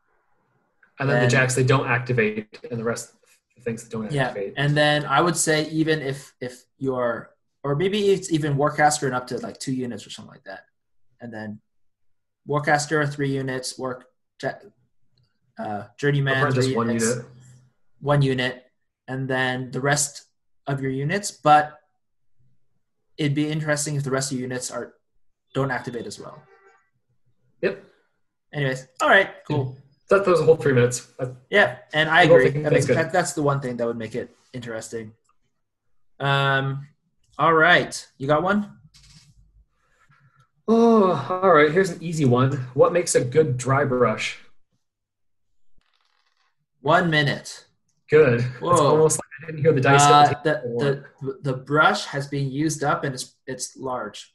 and 1.00 1.10
then 1.10 1.21
the 1.21 1.29
jacks 1.29 1.55
they 1.55 1.63
don't 1.63 1.88
activate, 1.88 2.60
and 2.69 2.77
the 2.77 2.83
rest 2.83 3.13
the 3.55 3.62
things 3.62 3.83
that 3.83 3.89
don't 3.89 4.12
Yeah, 4.12 4.27
activate. 4.27 4.55
and 4.57 4.75
then 4.75 5.05
I 5.05 5.21
would 5.21 5.38
say 5.38 5.69
even 5.69 6.01
if 6.01 6.33
if 6.41 6.65
you're 6.77 7.31
or 7.63 7.77
maybe 7.77 8.10
it's 8.10 8.33
even 8.33 8.57
Warcaster 8.57 9.03
and 9.03 9.15
up 9.15 9.27
to 9.27 9.38
like 9.38 9.60
two 9.60 9.71
units 9.71 10.05
or 10.05 10.10
something 10.10 10.33
like 10.33 10.43
that, 10.43 10.65
and 11.21 11.33
then 11.33 11.62
Warcaster 12.45 13.10
three 13.10 13.33
units, 13.33 13.79
work 13.79 14.07
uh, 15.57 15.83
Journeyman 15.95 16.51
three 16.51 16.75
one 16.75 16.88
units, 16.89 17.12
unit. 17.12 17.25
one 18.01 18.21
unit, 18.21 18.65
and 19.07 19.25
then 19.29 19.71
the 19.71 19.79
rest 19.79 20.25
of 20.67 20.81
your 20.81 20.91
units. 20.91 21.31
But 21.31 21.80
it'd 23.21 23.35
be 23.35 23.47
interesting 23.51 23.95
if 23.95 24.03
the 24.03 24.09
rest 24.09 24.31
of 24.31 24.37
your 24.37 24.47
units 24.49 24.71
are 24.71 24.93
don't 25.53 25.69
activate 25.69 26.07
as 26.07 26.19
well. 26.19 26.41
Yep. 27.61 27.83
Anyways, 28.53 28.87
all 29.01 29.09
right, 29.09 29.29
cool. 29.47 29.77
That, 30.09 30.25
that 30.25 30.31
was 30.31 30.41
a 30.41 30.43
whole 30.43 30.55
three 30.57 30.73
minutes. 30.73 31.07
That- 31.19 31.35
Yeah, 31.49 31.77
and 31.93 32.09
I 32.09 32.21
I 32.21 32.23
agree. 32.23 32.49
That 32.49 32.73
makes, 32.73 32.87
that, 32.87 33.13
that's 33.13 33.33
the 33.33 33.43
one 33.43 33.61
thing 33.61 33.77
that 33.77 33.85
would 33.85 33.97
make 33.97 34.15
it 34.15 34.35
interesting. 34.53 35.13
Um, 36.19 36.87
all 37.37 37.53
right, 37.53 37.93
you 38.17 38.27
got 38.27 38.41
one? 38.43 38.77
Oh, 40.67 41.11
all 41.43 41.51
right. 41.53 41.71
Here's 41.71 41.89
an 41.89 42.01
easy 42.01 42.25
one. 42.25 42.51
What 42.75 42.93
makes 42.93 43.15
a 43.15 43.21
good 43.23 43.57
dry 43.57 43.83
brush? 43.83 44.37
One 46.81 47.09
minute. 47.09 47.65
Good. 48.09 48.39
It's 48.41 48.59
Whoa. 48.61 48.87
almost 48.87 49.17
like 49.19 49.30
I 49.43 49.45
didn't 49.48 49.62
hear 49.62 49.74
the 49.74 49.81
dice. 49.81 50.01
Uh, 50.01 50.33
the 50.43 51.03
the, 51.21 51.39
the 51.41 51.53
brush 51.53 52.05
has 52.05 52.27
been 52.27 52.51
used 52.51 52.83
up 52.83 53.03
and 53.03 53.13
it's 53.15 53.36
it's 53.48 53.75
large. 53.77 54.33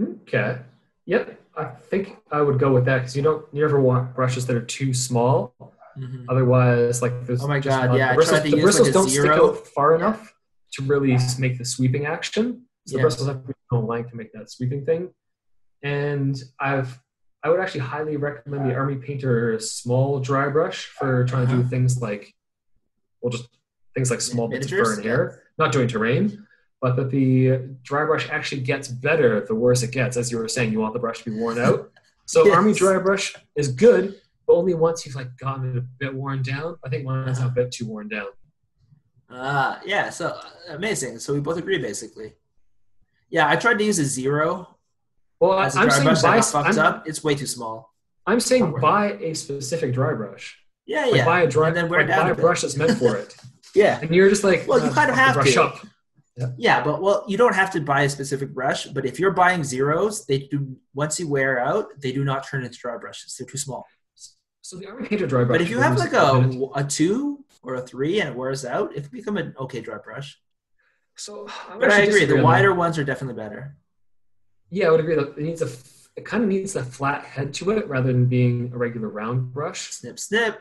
Okay. 0.00 0.58
Yep. 1.06 1.40
I 1.56 1.64
think 1.64 2.18
I 2.30 2.40
would 2.40 2.58
go 2.58 2.72
with 2.72 2.84
that 2.84 2.98
because 2.98 3.16
you 3.16 3.22
don't 3.22 3.44
you 3.52 3.60
never 3.62 3.80
want 3.80 4.14
brushes 4.14 4.46
that 4.46 4.56
are 4.56 4.62
too 4.64 4.94
small. 4.94 5.54
Mhm. 5.98 6.26
Otherwise, 6.28 7.02
like 7.02 7.26
there's 7.26 7.42
Oh 7.42 7.48
my 7.48 7.58
God, 7.58 7.96
yeah, 7.96 8.10
the 8.10 8.14
bristles, 8.14 8.42
the 8.42 8.60
bristles 8.60 8.86
like, 8.88 8.94
don't 8.94 9.08
stick 9.08 9.30
out 9.32 9.66
far 9.66 9.96
enough 9.96 10.32
to 10.74 10.82
really 10.84 11.14
s- 11.14 11.38
make 11.40 11.58
the 11.58 11.64
sweeping 11.64 12.06
action. 12.06 12.66
So 12.86 12.96
Yeah. 12.96 12.98
the 12.98 13.02
bristles 13.02 13.28
have 13.28 13.40
to 13.42 13.48
be 13.48 13.54
on 13.72 13.86
length 13.86 14.10
to 14.10 14.16
make 14.16 14.32
that 14.34 14.50
sweeping 14.50 14.84
thing. 14.84 15.12
And 15.82 16.40
I've 16.60 17.00
I 17.44 17.50
would 17.50 17.60
actually 17.60 17.80
highly 17.80 18.16
recommend 18.16 18.68
the 18.68 18.74
Army 18.74 18.96
Painter 18.96 19.58
small 19.60 20.18
dry 20.20 20.48
brush 20.48 20.86
for 20.86 21.24
trying 21.24 21.46
to 21.46 21.52
do 21.52 21.60
Uh-huh. 21.60 21.68
things 21.70 22.00
like 22.02 22.34
well 23.20 23.30
just 23.30 23.48
things 23.94 24.10
like 24.10 24.20
small 24.20 24.48
bits 24.48 24.66
of 24.70 24.72
burn 24.78 25.02
hair, 25.02 25.42
not 25.58 25.72
doing 25.72 25.88
terrain. 25.88 26.46
But 26.80 26.94
that 26.96 27.10
the 27.10 27.58
dry 27.82 28.04
brush 28.04 28.28
actually 28.30 28.60
gets 28.62 28.86
better 28.88 29.40
the 29.44 29.54
worse 29.54 29.82
it 29.82 29.90
gets. 29.90 30.16
As 30.16 30.30
you 30.30 30.38
were 30.38 30.46
saying, 30.48 30.70
you 30.72 30.78
want 30.80 30.94
the 30.94 31.00
brush 31.00 31.22
to 31.24 31.30
be 31.30 31.36
worn 31.36 31.58
out. 31.58 31.90
So 32.26 32.44
Yes. 32.46 32.54
Army 32.56 32.72
dry 32.72 32.98
brush 32.98 33.34
is 33.56 33.68
good, 33.68 34.20
but 34.46 34.52
only 34.54 34.74
once 34.74 35.04
you've 35.04 35.16
like 35.16 35.36
gotten 35.38 35.70
it 35.76 35.78
a 35.78 35.80
bit 35.98 36.14
worn 36.14 36.42
down. 36.42 36.76
I 36.84 36.88
think 36.88 37.04
mine's 37.04 37.40
a 37.40 37.48
bit 37.48 37.72
too 37.72 37.86
worn 37.86 38.08
down. 38.08 38.28
Ah, 39.30 39.80
yeah. 39.84 40.10
So 40.10 40.28
uh, 40.28 40.42
amazing. 40.68 41.18
So 41.18 41.34
we 41.34 41.40
both 41.40 41.56
agree 41.58 41.78
basically. 41.78 42.34
Yeah, 43.30 43.48
I 43.48 43.56
tried 43.56 43.78
to 43.78 43.84
use 43.84 43.98
a 43.98 44.04
zero 44.04 44.77
Well, 45.40 45.58
as 45.58 45.76
a 45.76 45.80
I'm 45.80 45.86
dry 45.88 45.94
saying 45.96 46.04
brush 46.04 46.22
that 46.22 46.28
buy. 46.28 46.36
got 46.36 46.44
fucked 46.46 46.78
I'm, 46.78 46.86
up. 46.86 47.08
It's 47.08 47.22
way 47.24 47.34
too 47.34 47.46
small. 47.46 47.94
I'm 48.26 48.40
saying 48.40 48.70
Not 48.72 48.80
buy 48.80 49.12
a 49.14 49.34
specific 49.34 49.92
dry 49.94 50.14
brush. 50.14 50.58
Yeah, 50.86 51.06
Like 51.06 51.14
yeah. 51.16 51.24
buy 51.24 51.42
a 51.42 51.46
dry, 51.48 51.68
And 51.68 51.76
then 51.76 51.88
wear 51.88 52.00
like 52.00 52.08
down 52.08 52.24
buy 52.26 52.30
a 52.30 52.34
bit. 52.34 52.42
brush 52.42 52.62
that's 52.62 52.76
meant 52.76 52.98
for 52.98 53.16
it. 53.16 53.34
Yeah, 53.74 54.00
And 54.00 54.14
you're 54.14 54.30
just 54.30 54.44
like, 54.44 54.66
Well, 54.66 54.80
you 54.80 54.86
"Uh, 54.90 54.94
kind 54.94 55.10
of 55.10 55.16
have 55.16 55.34
brush 55.34 55.52
to. 55.52 55.62
up. 55.64 55.86
yeah, 56.56 56.82
but 56.82 57.02
well, 57.02 57.24
you 57.28 57.36
don't 57.36 57.54
have 57.54 57.70
to 57.72 57.80
buy 57.80 58.02
a 58.02 58.08
specific 58.08 58.54
brush. 58.54 58.86
But 58.86 59.04
if 59.04 59.20
you're 59.20 59.30
buying 59.32 59.62
zeros, 59.62 60.24
they 60.26 60.38
do 60.38 60.76
once 60.94 61.20
you 61.20 61.28
wear 61.28 61.60
out, 61.60 61.86
they 62.00 62.10
do 62.12 62.24
not 62.24 62.46
turn 62.48 62.64
into 62.64 62.78
dry 62.78 62.96
brushes. 62.96 63.36
They're 63.36 63.46
too 63.46 63.58
small. 63.58 63.86
So 64.62 64.76
the 64.78 64.86
Painter 65.08 65.26
dry 65.26 65.44
brush. 65.44 65.54
But 65.56 65.60
if 65.62 65.70
you 65.70 65.78
have 65.80 65.96
like 65.98 66.12
a, 66.14 66.50
a 66.74 66.84
two 66.84 67.44
or 67.62 67.74
a 67.74 67.82
three 67.82 68.20
and 68.20 68.30
it 68.30 68.34
wears 68.36 68.64
out, 68.64 68.94
it 68.96 69.02
can 69.02 69.10
become 69.12 69.36
an 69.36 69.54
okay 69.60 69.80
dry 69.82 69.98
brush. 69.98 70.38
so 71.14 71.46
I'm 71.70 71.78
But 71.78 71.90
I 71.90 72.00
agree, 72.00 72.24
the 72.24 72.42
wider 72.42 72.70
that. 72.70 72.74
ones 72.76 72.98
are 72.98 73.04
definitely 73.04 73.40
better. 73.42 73.76
Yeah, 74.70 74.88
I 74.88 74.90
would 74.90 75.00
agree 75.00 75.14
that 75.14 75.28
it 75.36 75.38
needs 75.38 75.62
a 75.62 75.68
It 76.16 76.24
kind 76.24 76.42
of 76.42 76.48
needs 76.48 76.74
a 76.74 76.82
flat 76.82 77.24
head 77.24 77.54
to 77.54 77.70
it 77.70 77.86
rather 77.88 78.12
than 78.12 78.26
being 78.26 78.72
a 78.74 78.76
regular 78.78 79.08
round 79.08 79.52
brush. 79.54 79.92
Snip, 79.92 80.18
snip. 80.18 80.60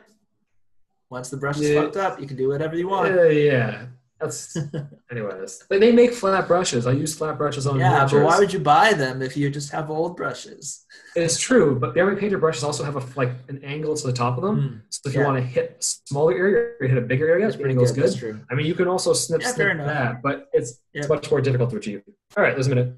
Once 1.09 1.29
the 1.29 1.37
brush 1.37 1.57
is 1.57 1.69
Yeah. 1.69 1.81
fucked 1.81 1.97
up, 1.97 2.19
you 2.21 2.27
can 2.27 2.37
do 2.37 2.49
whatever 2.49 2.75
you 2.75 2.87
want. 2.89 3.15
Yeah, 3.15 3.25
yeah. 3.29 3.85
That's 4.19 4.55
anyways. 5.11 5.63
Like 5.69 5.79
they 5.79 5.91
make 5.91 6.11
flat 6.13 6.47
brushes. 6.47 6.85
I 6.87 6.91
use 6.91 7.15
flat 7.15 7.37
brushes 7.37 7.65
on. 7.67 7.79
Yeah, 7.79 8.07
but 8.11 8.23
why 8.23 8.37
would 8.39 8.51
you 8.51 8.59
buy 8.59 8.93
them 8.93 9.21
if 9.21 9.37
you 9.37 9.49
just 9.49 9.71
have 9.71 9.89
old 9.91 10.17
brushes? 10.17 10.85
It's 11.15 11.39
true, 11.39 11.77
but 11.79 11.93
the 11.93 12.01
Army 12.01 12.19
Painter 12.19 12.37
brushes 12.39 12.63
also 12.63 12.83
have 12.83 12.95
a 12.95 13.03
like 13.19 13.29
an 13.47 13.63
angle 13.63 13.95
to 13.95 14.07
the 14.07 14.13
top 14.13 14.37
of 14.37 14.43
them. 14.43 14.57
Mm, 14.57 14.81
So 14.89 15.09
if 15.09 15.13
Yeah. 15.15 15.21
you 15.21 15.25
want 15.27 15.37
to 15.37 15.43
hit 15.43 15.77
a 15.79 15.83
smaller 15.83 16.33
area 16.33 16.71
or 16.81 16.87
hit 16.87 16.97
a 16.97 17.01
bigger 17.01 17.27
area, 17.29 17.47
the 17.51 17.57
pretty 17.57 17.71
angle's 17.71 17.91
good. 17.91 18.01
good. 18.01 18.09
That's 18.09 18.15
true. 18.19 18.39
I 18.49 18.55
mean, 18.55 18.65
you 18.65 18.73
can 18.75 18.87
also 18.87 19.13
snip 19.13 19.41
Yeah, 19.41 19.51
snip 19.53 19.77
that, 19.85 20.21
but 20.23 20.49
it's 20.51 20.81
it's 20.93 21.07
much 21.09 21.29
more 21.31 21.39
difficult 21.41 21.69
to 21.71 21.77
achieve. 21.77 22.01
All 22.35 22.43
right, 22.43 22.53
there's 22.55 22.67
a 22.67 22.71
minute. 22.75 22.95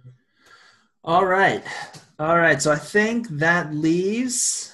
All 1.03 1.25
right. 1.25 1.63
All 2.19 2.37
right. 2.37 2.61
So 2.61 2.71
I 2.71 2.75
think 2.75 3.29
that 3.29 3.73
leaves 3.73 4.73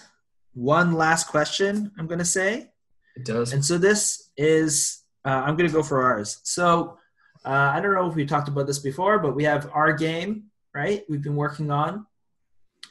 one 0.53 0.93
last 0.93 1.27
question, 1.27 1.91
I'm 1.99 2.07
going 2.07 2.19
to 2.19 2.25
say. 2.25 2.71
It 3.15 3.25
does. 3.25 3.53
And 3.53 3.63
so 3.63 3.77
this 3.77 4.31
is, 4.35 5.03
uh, 5.23 5.43
I'm 5.45 5.55
going 5.55 5.69
to 5.69 5.73
go 5.73 5.83
for 5.83 6.01
ours. 6.01 6.39
So 6.43 6.97
uh, 7.45 7.71
I 7.73 7.79
don't 7.79 7.93
know 7.93 8.09
if 8.09 8.15
we 8.15 8.25
talked 8.25 8.47
about 8.47 8.65
this 8.65 8.79
before, 8.79 9.19
but 9.19 9.35
we 9.35 9.43
have 9.43 9.69
our 9.71 9.93
game, 9.93 10.45
right? 10.73 11.03
We've 11.07 11.21
been 11.21 11.35
working 11.35 11.69
on, 11.69 12.07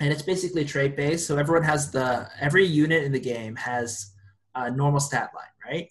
and 0.00 0.12
it's 0.12 0.22
basically 0.22 0.64
trait 0.64 0.96
based. 0.96 1.26
So 1.26 1.36
everyone 1.36 1.64
has 1.64 1.90
the 1.90 2.28
every 2.40 2.64
unit 2.64 3.02
in 3.02 3.10
the 3.10 3.20
game 3.20 3.56
has 3.56 4.12
a 4.54 4.70
normal 4.70 5.00
stat 5.00 5.30
line, 5.34 5.72
right? 5.72 5.90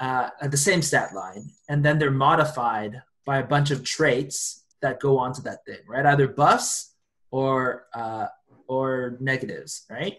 Uh, 0.00 0.30
the 0.48 0.56
same 0.56 0.80
stat 0.80 1.14
line, 1.14 1.50
and 1.68 1.84
then 1.84 1.98
they're 1.98 2.10
modified 2.10 3.02
by 3.26 3.38
a 3.38 3.46
bunch 3.46 3.70
of 3.70 3.84
traits 3.84 4.61
that 4.82 5.00
go 5.00 5.18
onto 5.18 5.42
that 5.42 5.64
thing, 5.64 5.78
right? 5.88 6.04
Either 6.04 6.28
buffs 6.28 6.94
or 7.30 7.86
uh, 7.94 8.26
or 8.68 9.16
negatives, 9.20 9.86
right? 9.90 10.18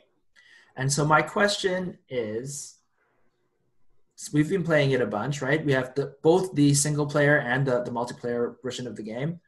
And 0.75 0.91
so 0.91 1.05
my 1.05 1.21
question 1.21 1.97
is 2.09 2.79
so 4.15 4.31
we've 4.33 4.49
been 4.49 4.63
playing 4.63 4.91
it 4.91 5.01
a 5.01 5.05
bunch, 5.05 5.41
right? 5.41 5.63
We 5.63 5.73
have 5.73 5.93
the, 5.95 6.15
both 6.23 6.55
the 6.55 6.73
single 6.73 7.05
player 7.05 7.39
and 7.39 7.65
the, 7.65 7.83
the 7.83 7.91
multiplayer 7.91 8.55
version 8.63 8.87
of 8.87 8.95
the 8.95 9.03
game. 9.03 9.39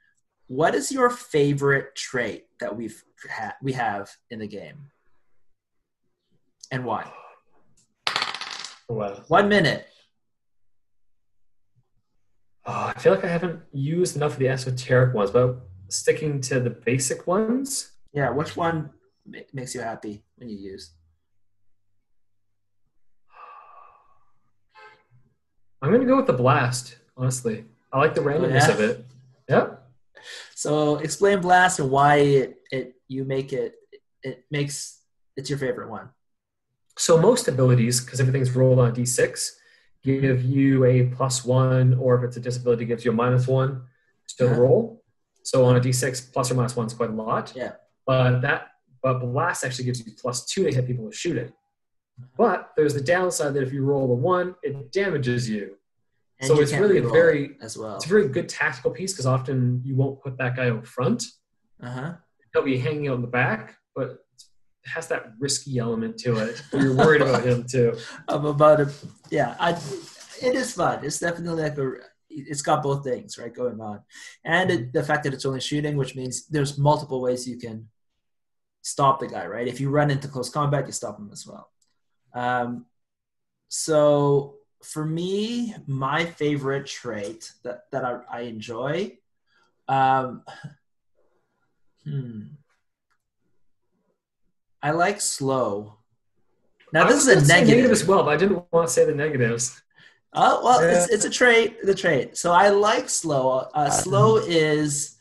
What 0.48 0.76
is 0.76 0.92
your 0.92 1.10
favorite 1.10 1.96
trait 1.96 2.46
that 2.60 2.76
we've 2.76 3.02
ha- 3.32 3.56
we 3.62 3.74
have 3.74 4.12
in 4.30 4.40
the 4.40 4.48
game, 4.48 4.92
and 6.72 6.86
why? 6.86 7.12
Wow. 8.88 9.24
One 9.28 9.50
minute. 9.50 9.88
Oh, 12.68 12.92
I 12.96 13.00
feel 13.00 13.14
like 13.14 13.24
I 13.24 13.28
haven't 13.28 13.62
used 13.72 14.16
enough 14.16 14.34
of 14.34 14.40
the 14.40 14.50
esoteric 14.50 15.14
ones, 15.14 15.32
but 15.32 15.58
sticking 15.90 16.42
to 16.42 16.60
the 16.60 16.72
basic 16.72 17.28
ones. 17.28 17.92
Yeah, 18.12 18.32
which 18.32 18.58
one 18.58 18.90
makes 19.54 19.76
you 19.76 19.82
happy 19.82 20.24
when 20.38 20.50
you 20.50 20.58
use? 20.58 20.92
I'm 25.82 25.92
gonna 25.92 26.06
go 26.06 26.18
with 26.18 26.26
the 26.26 26.34
blast. 26.34 26.98
Honestly, 27.16 27.66
I 27.94 28.00
like 28.00 28.16
the 28.16 28.22
randomness 28.22 28.68
yeah? 28.68 28.72
of 28.72 28.80
it. 28.80 29.06
Yep. 29.48 29.88
So 30.56 30.98
explain 30.98 31.42
blast 31.42 31.80
and 31.80 31.92
why 31.92 32.16
it, 32.16 32.58
it 32.72 32.96
you 33.08 33.24
make 33.26 33.54
it 33.54 33.76
it 34.24 34.46
makes 34.50 35.02
it's 35.38 35.50
your 35.50 35.60
favorite 35.60 35.90
one. 35.90 36.10
So 36.98 37.22
most 37.22 37.48
abilities, 37.48 38.02
because 38.02 38.20
everything's 38.20 38.56
rolled 38.56 38.80
on 38.80 38.96
d6, 38.96 39.52
give 40.06 40.44
you 40.44 40.86
a 40.86 41.08
plus 41.18 41.44
one, 41.44 41.96
or 41.96 42.16
if 42.18 42.24
it's 42.24 42.38
a 42.38 42.40
disability, 42.40 42.86
gives 42.86 43.04
you 43.04 43.12
a 43.12 43.14
minus 43.14 43.48
one 43.48 43.72
to 44.30 44.36
the 44.46 44.52
Uh-huh. 44.52 44.62
roll. 44.62 45.04
So 45.44 45.66
on 45.66 45.76
a 45.76 45.80
d6, 45.80 46.32
plus 46.34 46.52
or 46.52 46.56
minus 46.56 46.76
one 46.76 46.88
is 46.88 46.94
quite 46.94 47.10
a 47.10 47.14
lot. 47.14 47.54
Yeah. 47.56 47.74
But 48.06 48.42
that, 48.42 48.68
but 49.04 49.20
blast 49.20 49.64
actually 49.66 49.86
gives 49.86 50.00
you 50.06 50.12
plus 50.22 50.46
two 50.46 50.64
to 50.66 50.72
hit 50.76 50.88
people 50.88 51.06
who 51.06 51.12
shoot 51.12 51.38
it. 51.38 51.54
But 52.38 52.72
there's 52.78 52.94
the 52.94 53.02
downside 53.02 53.54
that 53.56 53.64
if 53.64 53.74
you 53.74 53.84
roll 53.84 54.12
a 54.12 54.16
one, 54.16 54.56
it 54.64 54.92
damages 54.92 55.50
you. 55.50 55.76
And 56.40 56.48
so 56.48 56.56
you 56.56 56.62
it's 56.64 56.74
really 56.74 56.98
a 56.98 57.08
very 57.08 57.46
it 57.46 57.58
as 57.62 57.78
well. 57.78 57.96
it's 57.96 58.06
a 58.06 58.10
very 58.10 58.28
good 58.28 58.48
tactical 58.50 58.92
piece 58.92 59.14
because 59.14 59.26
often 59.26 59.82
you 59.86 59.96
won't 59.96 60.22
put 60.22 60.38
that 60.38 60.56
guy 60.56 60.70
out 60.70 60.86
front. 60.88 61.24
Uh 61.82 61.90
huh. 61.90 62.14
He'll 62.54 62.64
be 62.64 62.78
hanging 62.78 63.08
out 63.10 63.16
in 63.16 63.22
the 63.22 63.28
back, 63.28 63.78
but 63.96 64.25
has 64.86 65.08
that 65.08 65.34
risky 65.40 65.78
element 65.78 66.18
to 66.20 66.38
it. 66.38 66.62
You're 66.74 66.96
worried 66.96 67.22
about 67.22 67.46
him 67.46 67.66
too. 67.66 67.98
I'm 68.28 68.46
about 68.46 68.82
it. 68.82 68.90
Yeah, 69.30 69.56
I. 69.60 69.72
It 70.42 70.56
is 70.56 70.74
fun. 70.74 71.04
It's 71.04 71.20
definitely 71.20 71.64
like 71.64 71.78
a. 71.78 71.94
It's 72.30 72.62
got 72.62 72.84
both 72.84 73.04
things 73.04 73.38
right 73.38 73.54
going 73.54 73.80
on, 73.80 74.02
and 74.44 74.72
it, 74.72 74.94
the 74.94 75.04
fact 75.04 75.24
that 75.24 75.34
it's 75.34 75.46
only 75.46 75.62
shooting, 75.62 75.96
which 75.96 76.16
means 76.16 76.48
there's 76.48 76.78
multiple 76.78 77.22
ways 77.22 77.48
you 77.48 77.58
can 77.58 77.88
stop 78.82 79.20
the 79.20 79.28
guy. 79.28 79.46
Right, 79.46 79.68
if 79.68 79.80
you 79.80 79.90
run 79.90 80.12
into 80.12 80.28
close 80.28 80.50
combat, 80.50 80.86
you 80.86 80.92
stop 80.92 81.18
him 81.18 81.30
as 81.32 81.48
well. 81.48 81.70
Um, 82.34 82.86
so 83.70 84.56
for 84.84 85.06
me, 85.06 85.76
my 85.88 86.26
favorite 86.26 86.86
trait 86.86 87.52
that 87.64 87.86
that 87.92 88.04
I, 88.04 88.20
I 88.30 88.42
enjoy, 88.42 89.18
um, 89.88 90.44
hmm, 92.04 92.42
I 94.86 94.92
like 94.92 95.20
slow. 95.20 95.98
Now 96.94 97.06
I 97.06 97.08
this 97.08 97.26
was 97.26 97.28
is 97.28 97.50
a 97.50 97.54
gonna 97.54 97.66
negative. 97.66 97.90
as 97.90 98.06
well, 98.06 98.24
but 98.24 98.30
I 98.36 98.38
didn't 98.38 98.64
want 98.72 98.88
to 98.88 98.94
say 98.94 99.04
the 99.04 99.16
negatives. 99.16 99.82
Oh 100.32 100.64
well, 100.64 100.80
it's, 100.80 101.10
it's 101.12 101.26
a 101.26 101.30
trait. 101.30 101.82
The 101.82 101.96
trait. 101.96 102.38
So 102.38 102.52
I 102.52 102.70
like 102.70 103.10
slow. 103.10 103.68
Uh, 103.74 103.90
slow 103.90 104.38
is. 104.38 105.18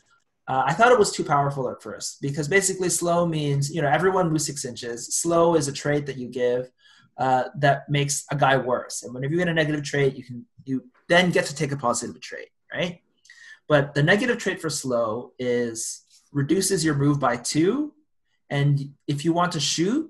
Uh, 0.47 0.61
I 0.67 0.73
thought 0.73 0.91
it 0.91 0.99
was 0.99 1.11
too 1.11 1.23
powerful 1.23 1.67
at 1.71 1.81
first 1.81 2.21
because 2.21 2.47
basically 2.47 2.89
slow 2.89 3.25
means 3.25 3.73
you 3.73 3.81
know 3.81 3.87
everyone 3.87 4.29
moves 4.29 4.45
six 4.45 4.65
inches. 4.65 5.15
Slow 5.15 5.55
is 5.55 5.67
a 5.67 5.73
trait 5.73 6.05
that 6.05 6.17
you 6.17 6.27
give 6.27 6.69
uh, 7.17 7.45
that 7.57 7.89
makes 7.89 8.23
a 8.29 8.35
guy 8.35 8.57
worse. 8.57 9.01
And 9.01 9.15
whenever 9.15 9.33
you 9.33 9.39
get 9.39 9.47
a 9.47 9.53
negative 9.53 9.83
trait, 9.83 10.15
you 10.15 10.23
can 10.23 10.45
you 10.65 10.83
then 11.09 11.31
get 11.31 11.45
to 11.45 11.55
take 11.55 11.71
a 11.71 11.77
positive 11.77 12.21
trait, 12.21 12.49
right? 12.71 13.01
But 13.67 13.95
the 13.95 14.03
negative 14.03 14.37
trait 14.37 14.61
for 14.61 14.69
slow 14.69 15.31
is 15.39 16.03
reduces 16.31 16.85
your 16.85 16.93
move 16.93 17.19
by 17.19 17.37
two, 17.37 17.94
and 18.49 18.93
if 19.07 19.25
you 19.25 19.33
want 19.33 19.51
to 19.53 19.59
shoot, 19.59 20.09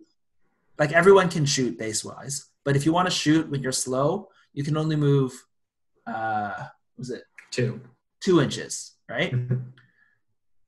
like 0.77 0.91
everyone 0.91 1.29
can 1.29 1.45
shoot 1.45 1.77
base 1.77 2.03
wise, 2.03 2.49
but 2.63 2.75
if 2.75 2.85
you 2.85 2.93
want 2.93 3.07
to 3.07 3.13
shoot 3.13 3.49
when 3.49 3.61
you're 3.61 3.71
slow, 3.71 4.29
you 4.53 4.63
can 4.63 4.77
only 4.77 4.95
move 4.95 5.31
uh 6.07 6.53
what 6.57 6.97
was 6.97 7.09
it? 7.09 7.23
Two. 7.51 7.81
two 8.21 8.41
inches 8.41 8.95
right? 9.09 9.33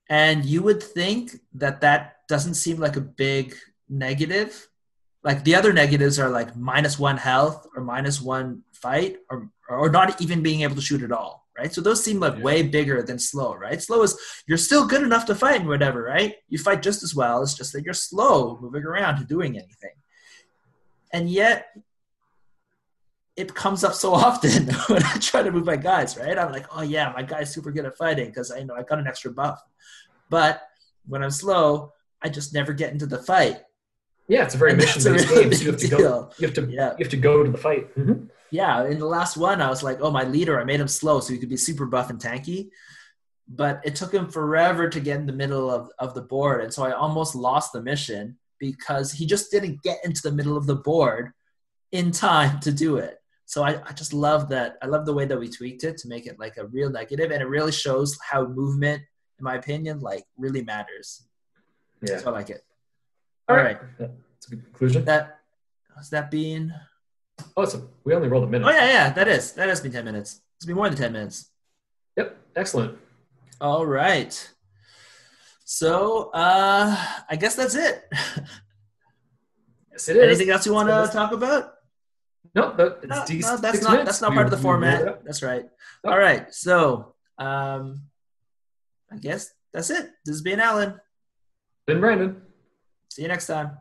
And 0.09 0.45
you 0.45 0.62
would 0.63 0.81
think 0.81 1.36
that 1.55 1.81
that 1.81 2.27
doesn't 2.27 2.53
seem 2.53 2.77
like 2.77 2.95
a 2.95 3.01
big 3.01 3.55
negative. 3.89 4.67
Like 5.24 5.43
the 5.43 5.55
other 5.55 5.74
negatives 5.74 6.19
are 6.19 6.29
like 6.29 6.55
minus 6.55 6.97
one 6.97 7.17
health 7.17 7.67
or 7.75 7.83
minus 7.83 8.21
one 8.21 8.63
fight 8.71 9.17
or 9.29 9.50
or 9.69 9.89
not 9.89 10.21
even 10.21 10.41
being 10.41 10.62
able 10.62 10.75
to 10.75 10.81
shoot 10.81 11.01
at 11.01 11.12
all 11.12 11.46
right 11.57 11.73
so 11.73 11.81
those 11.81 12.03
seem 12.03 12.19
like 12.19 12.35
Yeah. 12.37 12.43
way 12.43 12.63
bigger 12.63 13.01
than 13.01 13.17
slow 13.19 13.55
right 13.55 13.81
slow 13.81 14.03
is 14.03 14.17
you're 14.47 14.57
still 14.57 14.85
good 14.87 15.03
enough 15.03 15.25
to 15.25 15.35
fight 15.35 15.59
and 15.61 15.67
whatever 15.67 16.03
right 16.03 16.35
you 16.49 16.57
fight 16.57 16.81
just 16.81 17.01
as 17.03 17.15
well 17.15 17.41
it's 17.43 17.53
just 17.55 17.73
that 17.73 17.83
you're 17.83 17.93
slow 17.93 18.57
moving 18.61 18.83
around 18.83 19.17
and 19.17 19.27
doing 19.27 19.57
anything 19.57 19.95
and 21.13 21.29
yet 21.29 21.67
it 23.35 23.53
comes 23.53 23.83
up 23.83 23.93
so 23.93 24.13
often 24.25 24.65
when 24.87 25.03
I 25.03 25.13
try 25.19 25.43
to 25.43 25.51
move 25.51 25.65
my 25.65 25.75
guys, 25.75 26.17
right? 26.17 26.37
I'm 26.37 26.51
like, 26.51 26.65
oh 26.75 26.81
yeah, 26.81 27.13
my 27.15 27.21
guy's 27.21 27.53
super 27.53 27.71
good 27.71 27.85
at 27.85 27.95
fighting 27.95 28.25
because 28.29 28.51
I 28.51 28.63
know 28.63 28.73
I 28.73 28.81
got 28.81 28.97
an 28.97 29.05
extra 29.07 29.31
buff. 29.31 29.61
But 30.29 30.61
when 31.07 31.21
I'm 31.23 31.29
slow, 31.29 31.93
I 32.21 32.29
just 32.29 32.53
never 32.55 32.73
get 32.73 32.91
into 32.93 33.05
the 33.05 33.19
fight. 33.19 33.57
Yeah, 34.27 34.43
it's 34.43 34.55
a 34.55 34.57
very 34.57 34.73
mission-based 34.81 35.29
really 35.29 35.43
game. 35.43 35.53
So 35.53 35.63
you 35.65 35.71
have 35.71 35.79
to 35.81 35.87
go. 35.87 35.97
deal. 35.97 36.33
You 36.39 36.47
have 36.47 36.55
to. 36.55 36.61
Yeah. 36.67 36.91
You 36.97 37.03
have 37.05 37.11
to 37.11 37.17
go 37.17 37.43
to 37.43 37.51
the 37.51 37.57
fight. 37.59 37.95
Mhm. 37.95 38.27
Yeah, 38.51 38.85
in 38.87 38.99
the 38.99 39.05
last 39.05 39.37
one, 39.37 39.61
I 39.61 39.69
was 39.69 39.83
like, 39.83 39.99
oh, 40.01 40.11
my 40.11 40.23
leader, 40.23 40.59
I 40.59 40.63
made 40.63 40.79
him 40.79 40.87
slow 40.87 41.19
so 41.19 41.33
he 41.33 41.39
could 41.39 41.49
be 41.49 41.57
super 41.57 41.85
buff 41.85 42.09
and 42.09 42.19
tanky. 42.19 42.69
But 43.49 43.81
it 43.86 43.95
took 43.95 44.13
him 44.13 44.29
forever 44.29 44.89
to 44.89 44.99
get 44.99 45.19
in 45.19 45.25
the 45.25 45.33
middle 45.33 45.69
of, 45.71 45.89
of 45.99 46.13
the 46.13 46.21
board. 46.21 46.62
And 46.63 46.73
so 46.73 46.83
I 46.83 46.91
almost 46.91 47.36
lost 47.36 47.73
the 47.73 47.81
mission 47.81 48.38
because 48.60 49.12
he 49.12 49.25
just 49.25 49.51
didn't 49.51 49.83
get 49.83 49.99
into 50.03 50.21
the 50.21 50.31
middle 50.31 50.57
of 50.57 50.65
the 50.65 50.75
board 50.75 51.31
in 51.91 52.12
time 52.12 52.60
to 52.62 52.71
do 52.71 52.97
it. 52.97 53.17
So 53.45 53.63
I, 53.63 53.81
I 53.88 53.93
just 53.93 54.13
love 54.13 54.49
that. 54.49 54.75
I 54.81 54.88
love 54.88 55.05
the 55.05 55.13
way 55.13 55.25
that 55.25 55.39
we 55.39 55.49
tweaked 55.49 55.86
it 55.86 55.97
to 55.99 56.10
make 56.10 56.25
it 56.25 56.38
like 56.38 56.57
a 56.57 56.67
real 56.67 56.89
negative, 56.89 57.31
and 57.31 57.41
it 57.41 57.47
really 57.47 57.71
shows 57.71 58.17
how 58.29 58.45
movement, 58.45 59.01
in 59.39 59.43
my 59.43 59.55
opinion, 59.55 60.01
like 60.01 60.25
really 60.38 60.63
matters. 60.63 61.25
Yeah. 62.05 62.17
So 62.17 62.29
I 62.29 62.31
like 62.33 62.49
it. 62.49 62.65
All 63.47 63.55
All 63.55 63.63
right. 63.63 63.79
right, 63.81 63.89
That's 63.97 64.47
a 64.47 64.49
good 64.49 64.63
conclusion. 64.65 65.05
that 65.05 65.39
has 65.95 66.10
that 66.10 66.29
been? 66.29 66.73
Oh, 67.58 67.65
so 67.65 67.89
we 68.04 68.13
only 68.13 68.28
rolled 68.28 68.43
a 68.43 68.48
minute. 68.48 68.67
Oh 68.67 68.72
yeah, 68.72 68.86
yeah, 68.86 69.10
that 69.13 69.28
is 69.28 69.54
that 69.54 69.67
has 69.67 69.82
been 69.82 69.91
ten 69.91 70.06
minutes. 70.06 70.41
It's 70.58 70.65
been 70.65 70.76
more 70.76 70.88
than 70.89 70.98
ten 70.98 71.12
minutes. 71.12 71.50
Yep. 72.15 72.38
Excellent. 72.56 72.98
All 73.60 73.86
right. 73.86 74.54
So 75.65 76.30
uh 76.36 76.96
I 77.30 77.36
guess 77.36 77.56
that's 77.56 77.74
it. 77.76 78.08
Yes, 79.91 80.08
it 80.10 80.17
is. 80.17 80.24
Anything 80.24 80.50
else 80.52 80.65
you 80.67 80.74
want 80.74 80.89
to 80.89 81.12
talk 81.12 81.32
about? 81.32 81.74
No, 82.54 82.74
no, 82.78 82.98
it's 83.02 83.08
No, 83.48 83.58
that's 83.58 83.82
not 83.82 83.91
minutes. 83.91 84.06
that's 84.06 84.22
not 84.22 84.34
part 84.34 84.46
of 84.46 84.52
the 84.52 84.58
we 84.58 84.63
rolled 84.72 84.84
it 84.84 84.88
format. 85.02 85.26
That's 85.26 85.41
right. 85.41 85.65
All 86.06 86.17
right. 86.17 86.54
So 86.54 87.15
um 87.39 88.04
I 89.12 89.17
guess 89.17 89.52
that's 89.74 89.89
it. 89.89 90.12
This 90.26 90.36
has 90.36 90.41
been 90.43 90.60
Alan. 90.60 91.00
Then 91.88 92.00
Brandon. 92.00 92.39
See 93.10 93.24
you 93.24 93.28
next 93.28 93.48
time. 93.48 93.80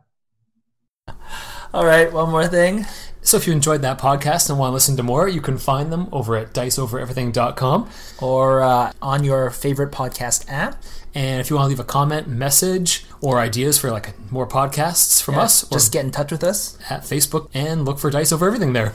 All 1.73 1.85
right, 1.85 2.11
one 2.11 2.31
more 2.31 2.47
thing. 2.47 2.85
So 3.27 3.35
if 3.35 3.45
you 3.45 3.51
enjoyed 3.51 3.81
that 3.81 3.99
podcast 3.99 4.49
and 4.49 4.57
want 4.57 4.69
to 4.69 4.73
listen 4.73 4.95
to 4.95 5.03
more, 5.03 5.27
you 5.27 5.41
can 5.41 5.57
find 5.57 5.91
them 5.91 6.07
over 6.13 6.37
at 6.37 6.53
diceovereverything.com. 6.53 7.89
Or 8.21 8.61
uh, 8.61 8.93
on 9.01 9.25
your 9.25 9.49
favorite 9.49 9.91
podcast 9.91 10.45
app. 10.47 10.81
And 11.13 11.41
if 11.41 11.49
you 11.49 11.57
want 11.57 11.65
to 11.65 11.69
leave 11.69 11.79
a 11.81 11.83
comment, 11.83 12.27
message, 12.29 13.03
or 13.19 13.39
ideas 13.39 13.77
for 13.77 13.91
like 13.91 14.13
more 14.31 14.47
podcasts 14.47 15.21
from 15.21 15.35
Yeah, 15.35 15.41
us, 15.41 15.65
or 15.65 15.71
just 15.75 15.91
get 15.91 16.05
in 16.05 16.11
touch 16.11 16.31
with 16.31 16.41
us. 16.41 16.77
at 16.89 17.01
Facebook 17.01 17.49
and 17.53 17.83
look 17.83 17.99
for 17.99 18.09
Dice 18.09 18.31
Over 18.31 18.47
Everything 18.47 18.71
there. 18.71 18.93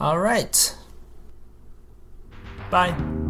All 0.00 0.18
right. 0.18 0.74
Bye. 2.70 3.25